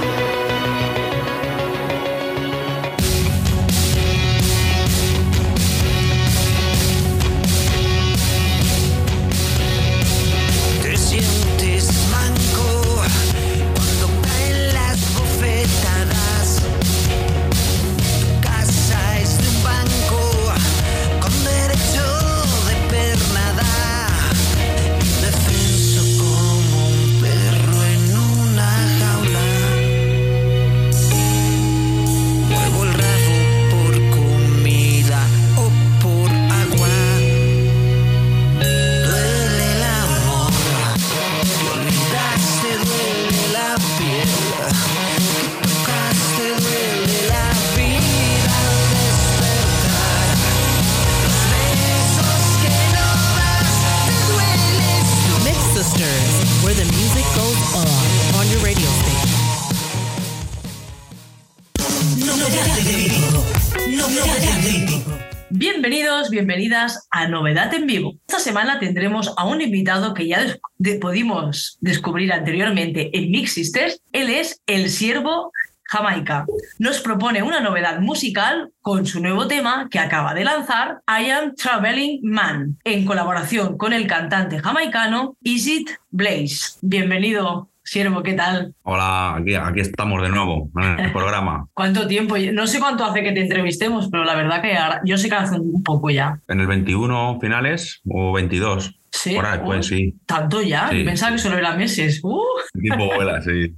[67.27, 68.15] Novedad en Vivo.
[68.27, 73.53] Esta semana tendremos a un invitado que ya des- de- pudimos descubrir anteriormente en Mix
[73.53, 74.01] Sisters.
[74.11, 75.51] Él es el siervo
[75.87, 76.45] Jamaica.
[76.79, 81.53] Nos propone una novedad musical con su nuevo tema que acaba de lanzar, I Am
[81.55, 86.77] Traveling Man, en colaboración con el cantante jamaicano Isit Blaze.
[86.81, 88.73] Bienvenido Siervo, ¿qué tal?
[88.81, 91.67] Hola, aquí, aquí estamos de nuevo en el programa.
[91.75, 92.35] ¿Cuánto tiempo?
[92.51, 95.35] No sé cuánto hace que te entrevistemos, pero la verdad que ahora- yo sé que
[95.35, 96.39] hace un poco ya.
[96.47, 98.99] En el 21 finales o 22.
[99.11, 100.13] Sí, Por ahí, pues sí.
[100.25, 100.89] ¿Tanto ya?
[100.89, 101.03] Sí.
[101.05, 102.19] Pensaba que solo eran meses.
[102.23, 102.41] ¡Uh!
[102.73, 103.73] El tiempo vuela, sí.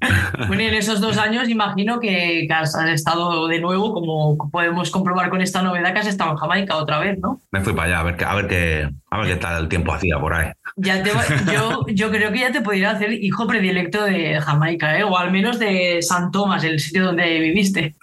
[0.48, 4.90] Bueno, en esos dos años imagino que, que has has estado de nuevo, como podemos
[4.90, 7.40] comprobar con esta novedad, que has estado en Jamaica otra vez, ¿no?
[7.52, 9.68] Me fui para allá a ver, qué- a ver qué, a ver qué tal el
[9.70, 10.50] tiempo hacía por ahí.
[10.80, 11.10] Ya te,
[11.52, 15.04] yo, yo creo que ya te podría hacer hijo predilecto de Jamaica, ¿eh?
[15.04, 17.96] o al menos de San Tomás, el sitio donde viviste.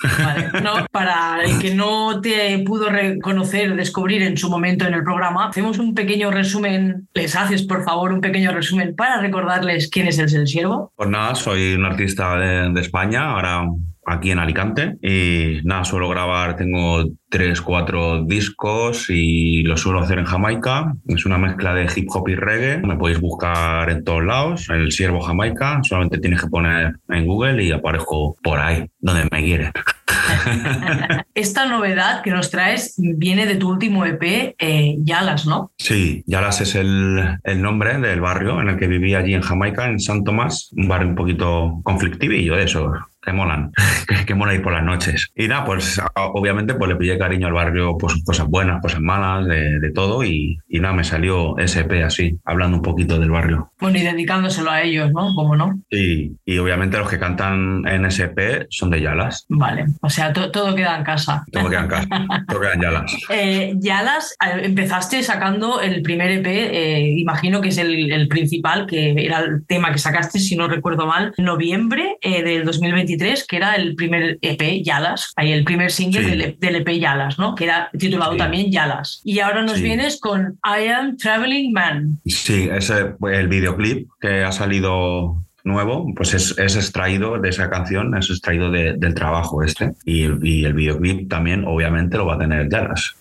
[0.90, 5.78] Para el que no te pudo reconocer, descubrir en su momento en el programa, hacemos
[5.78, 7.08] un pequeño resumen.
[7.14, 10.92] Les haces, por favor, un pequeño resumen para recordarles quién es el Siervo.
[10.96, 13.68] Pues nada, soy un artista de España, ahora
[14.06, 14.96] aquí en Alicante.
[15.02, 20.94] Y nada, suelo grabar, tengo tres, cuatro discos y lo suelo hacer en Jamaica.
[21.08, 22.78] Es una mezcla de hip hop y reggae.
[22.78, 25.80] Me podéis buscar en todos lados, el Siervo Jamaica.
[25.82, 29.72] Solamente tienes que poner en Google y aparezco por ahí, donde me quieres.
[31.34, 35.72] Esta novedad que nos traes viene de tu último EP, eh, Yalas, ¿no?
[35.78, 39.86] Sí, Yalas es el, el nombre del barrio en el que viví allí en Jamaica,
[39.86, 42.92] en San Tomás, un barrio un poquito conflictivillo de eso,
[43.24, 43.72] que molan,
[44.08, 45.28] que, que mola ir por las noches.
[45.34, 49.46] Y nada, pues obviamente pues le pillé cariño al barrio, pues cosas buenas, cosas malas,
[49.46, 53.70] de, de todo, y, y nada, me salió SP así, hablando un poquito del barrio.
[53.80, 55.34] Bueno, y dedicándoselo a ellos, ¿no?
[55.34, 55.80] ¿Cómo no?
[55.90, 60.50] Y, y obviamente los que cantan en SP son de Yalas, Vale, o sea, to-
[60.50, 61.44] todo queda en casa.
[61.52, 62.08] todo queda en casa,
[62.48, 63.16] todo queda en Yalas.
[63.30, 69.12] Eh, Yalas, empezaste sacando el primer EP, eh, imagino que es el, el principal, que
[69.24, 73.13] era el tema que sacaste, si no recuerdo mal, en noviembre eh, del 2023,
[73.48, 76.30] que era el primer EP, Yalas, ahí el primer single Sí.
[76.30, 77.54] del, del EP Yalas, ¿no?
[77.54, 79.20] Que era titulado también Yalas.
[79.24, 79.82] Y ahora nos Sí.
[79.82, 82.18] vienes con I Am Traveling Man.
[82.26, 88.16] Sí, ese, el videoclip que ha salido nuevo, pues es, es extraído de esa canción,
[88.16, 89.92] es extraído de- del trabajo este.
[90.04, 93.14] Y, y el videoclip también, obviamente, lo va a tener Yalas.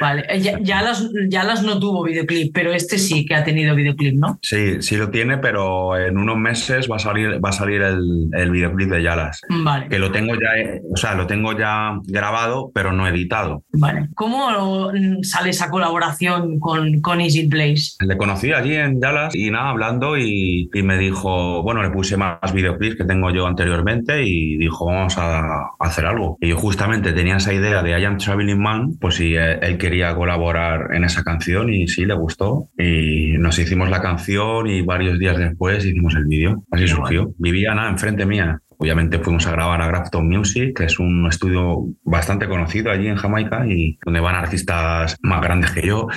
[0.00, 4.14] Vale, eh, Ya- Yalas, Yalas no tuvo videoclip, pero este sí que ha tenido videoclip,
[4.16, 4.38] ¿no?
[4.42, 8.28] Sí, sí lo tiene, pero en unos meses va a salir, va a salir el,
[8.32, 9.40] el videoclip de Yalas.
[9.48, 9.88] Vale.
[9.88, 13.62] Que lo tengo ya, eh, o sea, lo tengo ya grabado, pero no editado.
[13.72, 14.08] Vale.
[14.14, 14.90] ¿Cómo
[15.22, 17.94] sale esa colaboración con, con Easy Place?
[18.00, 22.16] Le conocí allí en Dallas y nada, hablando y, y me dijo, bueno, le puse
[22.16, 26.38] más videoclips que tengo yo anteriormente y dijo, vamos a hacer algo.
[26.40, 29.78] Y yo justamente tenía esa idea de I Am Traveling Man, pues si él, él
[29.78, 32.68] quería colaborar en esa canción y sí, le gustó.
[32.78, 36.64] Y nos hicimos la canción y varios días después hicimos el vídeo.
[36.70, 37.32] Así surgió.
[37.38, 38.60] Vivía nada enfrente mía.
[38.78, 43.16] Obviamente fuimos a grabar a Grafton Music, que es un estudio bastante conocido allí en
[43.16, 46.08] Jamaica y donde van artistas más grandes que yo.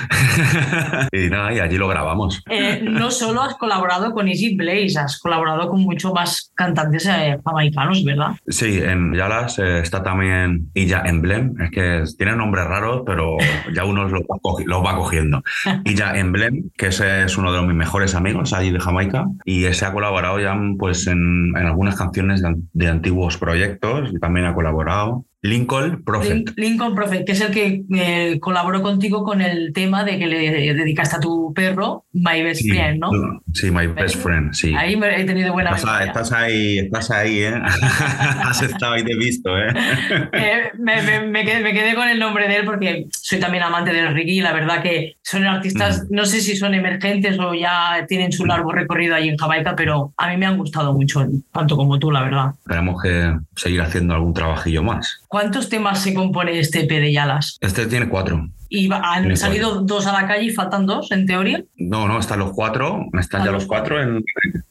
[1.12, 2.42] y nada, y allí lo grabamos.
[2.50, 7.38] Eh, no solo has colaborado con Easy Blaze, has colaborado con mucho más cantantes eh,
[7.44, 8.32] jamaicanos, ¿verdad?
[8.48, 13.36] Sí, en Yalas eh, está también Illa Emblem, es que tiene nombres raros, pero
[13.74, 14.36] ya uno los va,
[14.66, 15.42] los va cogiendo.
[15.84, 19.86] Illa Emblem, que ese es uno de mis mejores amigos allí de Jamaica, y ese
[19.86, 24.54] ha colaborado ya pues, en, en algunas canciones de, de antiguos proyectos, y también ha
[24.54, 25.24] colaborado.
[25.42, 26.34] Lincoln Prophet.
[26.34, 30.26] Lin- Lincoln Prophet, que es el que eh, colaboró contigo con el tema de que
[30.26, 33.10] le dedicaste a tu perro, My Best Sí, Friend, ¿no?
[33.54, 34.74] Sí, My Best Friend, sí.
[34.76, 36.06] Ahí me he tenido buena Estás, memoria.
[36.08, 37.54] estás ahí, estás ahí, ¿eh?
[38.44, 39.68] Has estado ahí, te he visto, ¿eh?
[40.32, 43.62] Eh, me, me- me quedé, me quedé con el nombre de él porque soy también
[43.64, 47.54] amante del reggae y la verdad que son artistas, no sé si son emergentes o
[47.54, 51.26] ya tienen su largo recorrido ahí en Jamaica, pero a mí me han gustado mucho,
[51.52, 52.50] tanto como tú, la verdad.
[52.66, 55.22] Tenemos que seguir haciendo algún trabajillo más.
[55.30, 57.56] ¿Cuántos temas se compone este EP de Yalas?
[57.60, 58.48] Este tiene cuatro.
[58.68, 61.62] Y han Tiene salido dos a la calle y faltan dos, en teoría.
[61.76, 64.24] No, no, están los cuatro, están ya los cuatro en...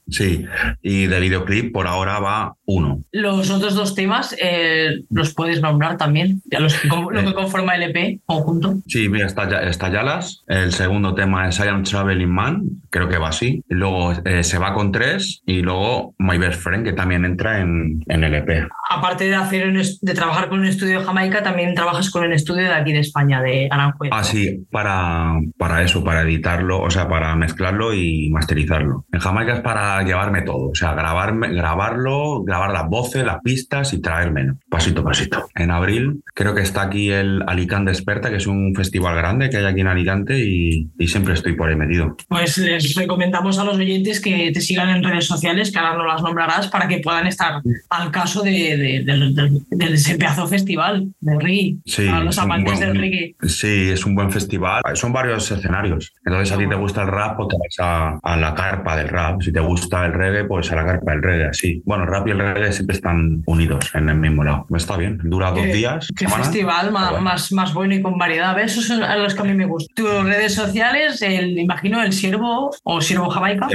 [0.09, 0.45] Sí,
[0.81, 3.03] y de videoclip por ahora va uno.
[3.11, 7.75] Los otros dos temas eh, los puedes nombrar también, ya los, que lo que conforma
[7.75, 8.75] el EP conjunto.
[8.87, 13.07] Sí, mira, está, Ya- está Yalas, el segundo tema es I Am Traveling Man, creo
[13.09, 16.93] que va así, luego eh, se va con tres, y luego My Best Friend, que
[16.93, 18.67] también entra en, en el EP.
[18.89, 22.63] Aparte de, hacer de trabajar con un estudio de Jamaica, también trabajas con un estudio
[22.63, 24.11] de aquí de España, de Aranjuez.
[24.13, 29.05] Ah, sí, para, para eso, para editarlo, o sea, para mezclarlo y masterizarlo.
[29.11, 33.93] En Jamaica es para llevarme todo, o sea, grabarme, grabarlo, grabar las voces, las pistas
[33.93, 35.47] y traérmelo, pasito a pasito.
[35.55, 39.57] En abril creo que está aquí el Alicante Desperta, que es un festival grande que
[39.57, 42.15] hay aquí en Alicante y, y siempre estoy por ahí metido.
[42.27, 46.05] Pues les recomendamos a los oyentes que te sigan en redes sociales, que ahora no
[46.05, 50.47] las nombrarás, para que puedan estar al caso de, de- del- del- del ese pedazo
[50.47, 51.75] festival de reggae.
[51.85, 53.35] Sí, los amantes buen- del reggae.
[53.47, 54.81] Sí, es un buen festival.
[54.93, 56.13] Son varios escenarios.
[56.25, 59.07] Entonces, a ti te gusta el rap, pues te vas a, a la carpa del
[59.09, 59.41] rap.
[59.41, 61.81] Si te gusta gusta el reggae, pues a la carpa el reggae, así.
[61.85, 64.67] Bueno, el rap y el reggae siempre están unidos en el mismo lado.
[64.75, 66.07] Está bien, dura dos Qué- días.
[66.15, 66.43] Qué semana.
[66.43, 68.55] festival ma- más, más bueno y con variedad.
[68.55, 68.71] ¿Ves?
[68.73, 69.95] Esos son a los que a mí me gustan.
[69.95, 73.67] Tus redes sociales, el, imagino el Siervo o Siervo Jamaica.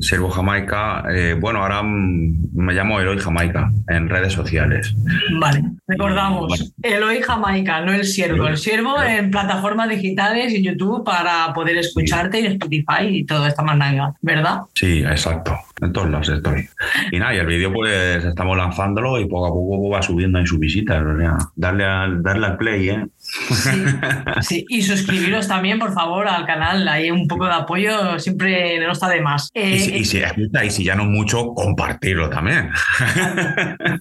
[0.00, 4.94] Servo Jamaica, eh, bueno, ahora me llamo Eloy Jamaica en redes sociales.
[5.40, 8.46] Vale, recordamos, Eloy Jamaica, no el Siervo.
[8.46, 13.62] El Siervo en plataformas digitales y YouTube para poder escucharte y Spotify y toda esta
[13.62, 14.60] mananga, ¿verdad?
[14.74, 15.56] Sí, exacto.
[15.80, 16.68] En todos lados estoy.
[17.10, 20.46] Y nada, y el vídeo pues estamos lanzándolo y poco a poco va subiendo en
[20.46, 21.02] sus visitas.
[21.04, 23.06] O sea, darle al, darle al play, ¿eh?
[24.42, 26.86] Sí, y suscribiros también, por favor, al canal.
[26.88, 29.50] Hay un poco de apoyo, siempre no está de más.
[29.54, 30.22] Eh, Y si, y si-
[30.64, 32.70] y si ya no mucho, compartirlo también.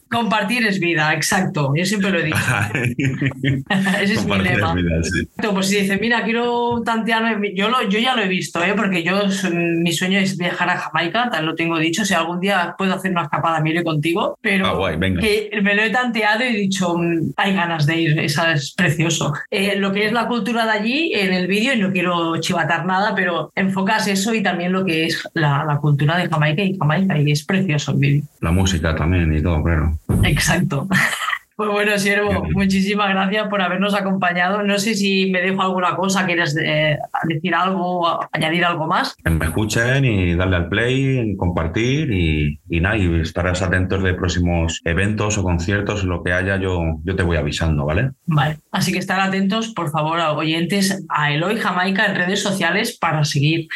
[0.10, 1.74] Compartir es vida, exacto.
[1.76, 2.38] Yo siempre lo he dicho.
[4.02, 4.70] Ese es mi Compartir lema.
[4.70, 5.28] es vida, sí.
[5.52, 8.74] Pues si dice, mira, quiero tantearme, yo, lo, yo ya lo he visto, ¿eh?
[8.76, 12.76] porque yo mi sueño es viajar a Jamaica, tal lo tengo dicho, si algún día
[12.78, 15.22] puedo hacer una escapada, me iré contigo, pero Ah, guay, venga.
[15.22, 18.72] que me lo he tanteado y he dicho, mm, hay ganas de ir, esa es
[18.72, 19.34] precioso.
[19.52, 22.86] Eh, lo que es la cultura de allí en el vídeo, y no quiero chivatar
[22.86, 26.78] nada, pero enfocas eso y también lo que es la, la cultura de Jamaica y
[26.78, 28.24] Jamaica, y es precioso el vídeo.
[28.40, 29.98] La música también y todo, claro.
[30.24, 30.88] Exacto.
[31.62, 34.64] Pues bueno, Siervo, muchísimas gracias por habernos acompañado.
[34.64, 39.16] No sé si me dejo alguna cosa, quieres eh, decir algo, o añadir algo más.
[39.26, 44.82] Me escuchen y darle al play, compartir y, y nada, y estarás atentos de próximos
[44.86, 48.10] eventos o conciertos, lo que haya, yo, yo te voy avisando, ¿vale?
[48.26, 52.98] Vale, así que estar atentos, por favor, a oyentes, a Eloy Jamaica en redes sociales
[53.00, 53.68] para seguir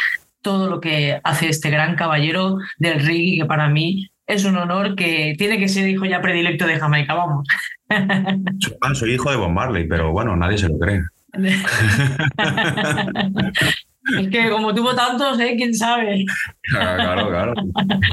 [0.42, 4.96] todo lo que hace este gran caballero del reggae, que para mí es un honor
[4.96, 7.48] que tiene que ser hijo ya predilecto de Jamaica, vamos.
[7.90, 11.02] Ah, soy hijo de Bob Marley, pero bueno, nadie se lo cree.
[14.20, 15.56] es que como tuvo tantos, ¿eh?
[15.58, 16.26] ¿Quién sabe?
[16.64, 17.54] Claro, claro.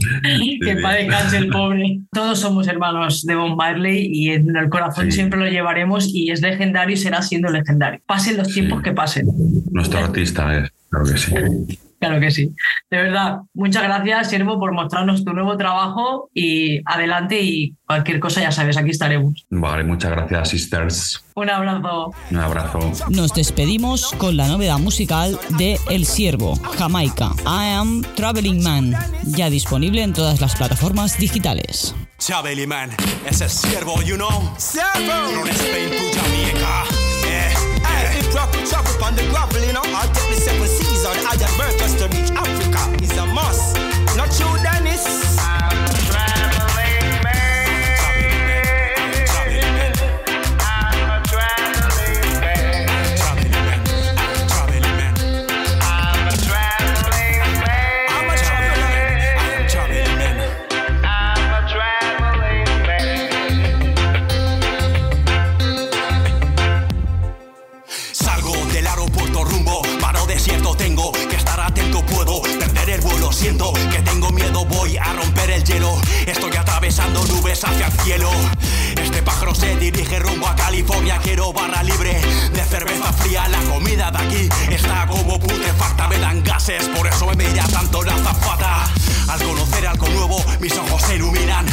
[0.64, 2.00] que para descanse el pobre.
[2.12, 5.12] Todos somos hermanos de Bob Marley y en el corazón Sí.
[5.12, 8.00] siempre lo llevaremos y es legendario y será siendo legendario.
[8.06, 9.26] Pasen los tiempos que pasen.
[9.70, 11.34] Nuestro artista es, claro que sí.
[12.02, 12.52] Claro que sí.
[12.90, 18.40] De verdad, muchas gracias, Siervo, por mostrarnos tu nuevo trabajo y adelante y cualquier cosa
[18.40, 19.46] ya sabes, aquí estaremos.
[19.50, 21.24] Vale, muchas gracias, sisters.
[21.36, 22.12] Un abrazo.
[22.32, 22.80] Un abrazo.
[23.08, 29.48] Nos despedimos con la novedad musical de El Siervo, Jamaica, I Am Traveling Man, ya
[29.48, 31.94] disponible en todas las plataformas digitales.
[32.18, 32.90] Chabeli man,
[33.30, 34.52] ese es siervo, you know.
[34.58, 35.46] Siervo!
[35.52, 36.84] Spain to Jamaica.
[37.24, 37.54] Yeah.
[37.86, 38.22] Hey,
[39.02, 39.82] on the gravel, you know.
[39.84, 42.31] I'll take the seven seas on the Ayan bird just to reach
[76.92, 78.30] atravesando nubes hacia el cielo,
[79.02, 82.20] este pájaro se dirige rumbo a California, quiero barra libre
[82.52, 87.26] de cerveza fría, la comida de aquí está como putrefacta, me dan gases, por eso
[87.26, 88.84] me mira tanto la zafata,
[89.28, 91.66] al conocer algo nuevo mis ojos se iluminan,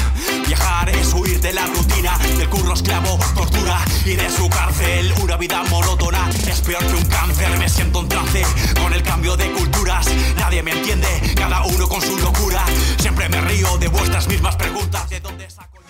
[0.47, 5.38] viajar es huir de la rutina, del curro esclavo, tortura y de su cárcel, una
[5.38, 8.43] vida monótona es peor que un cáncer, me siento en trance
[8.82, 12.64] con el cambio de culturas, nadie me entiende, cada uno con su locura,
[13.00, 15.89] siempre me río de vuestras mismas preguntas, ¿de dónde saco el-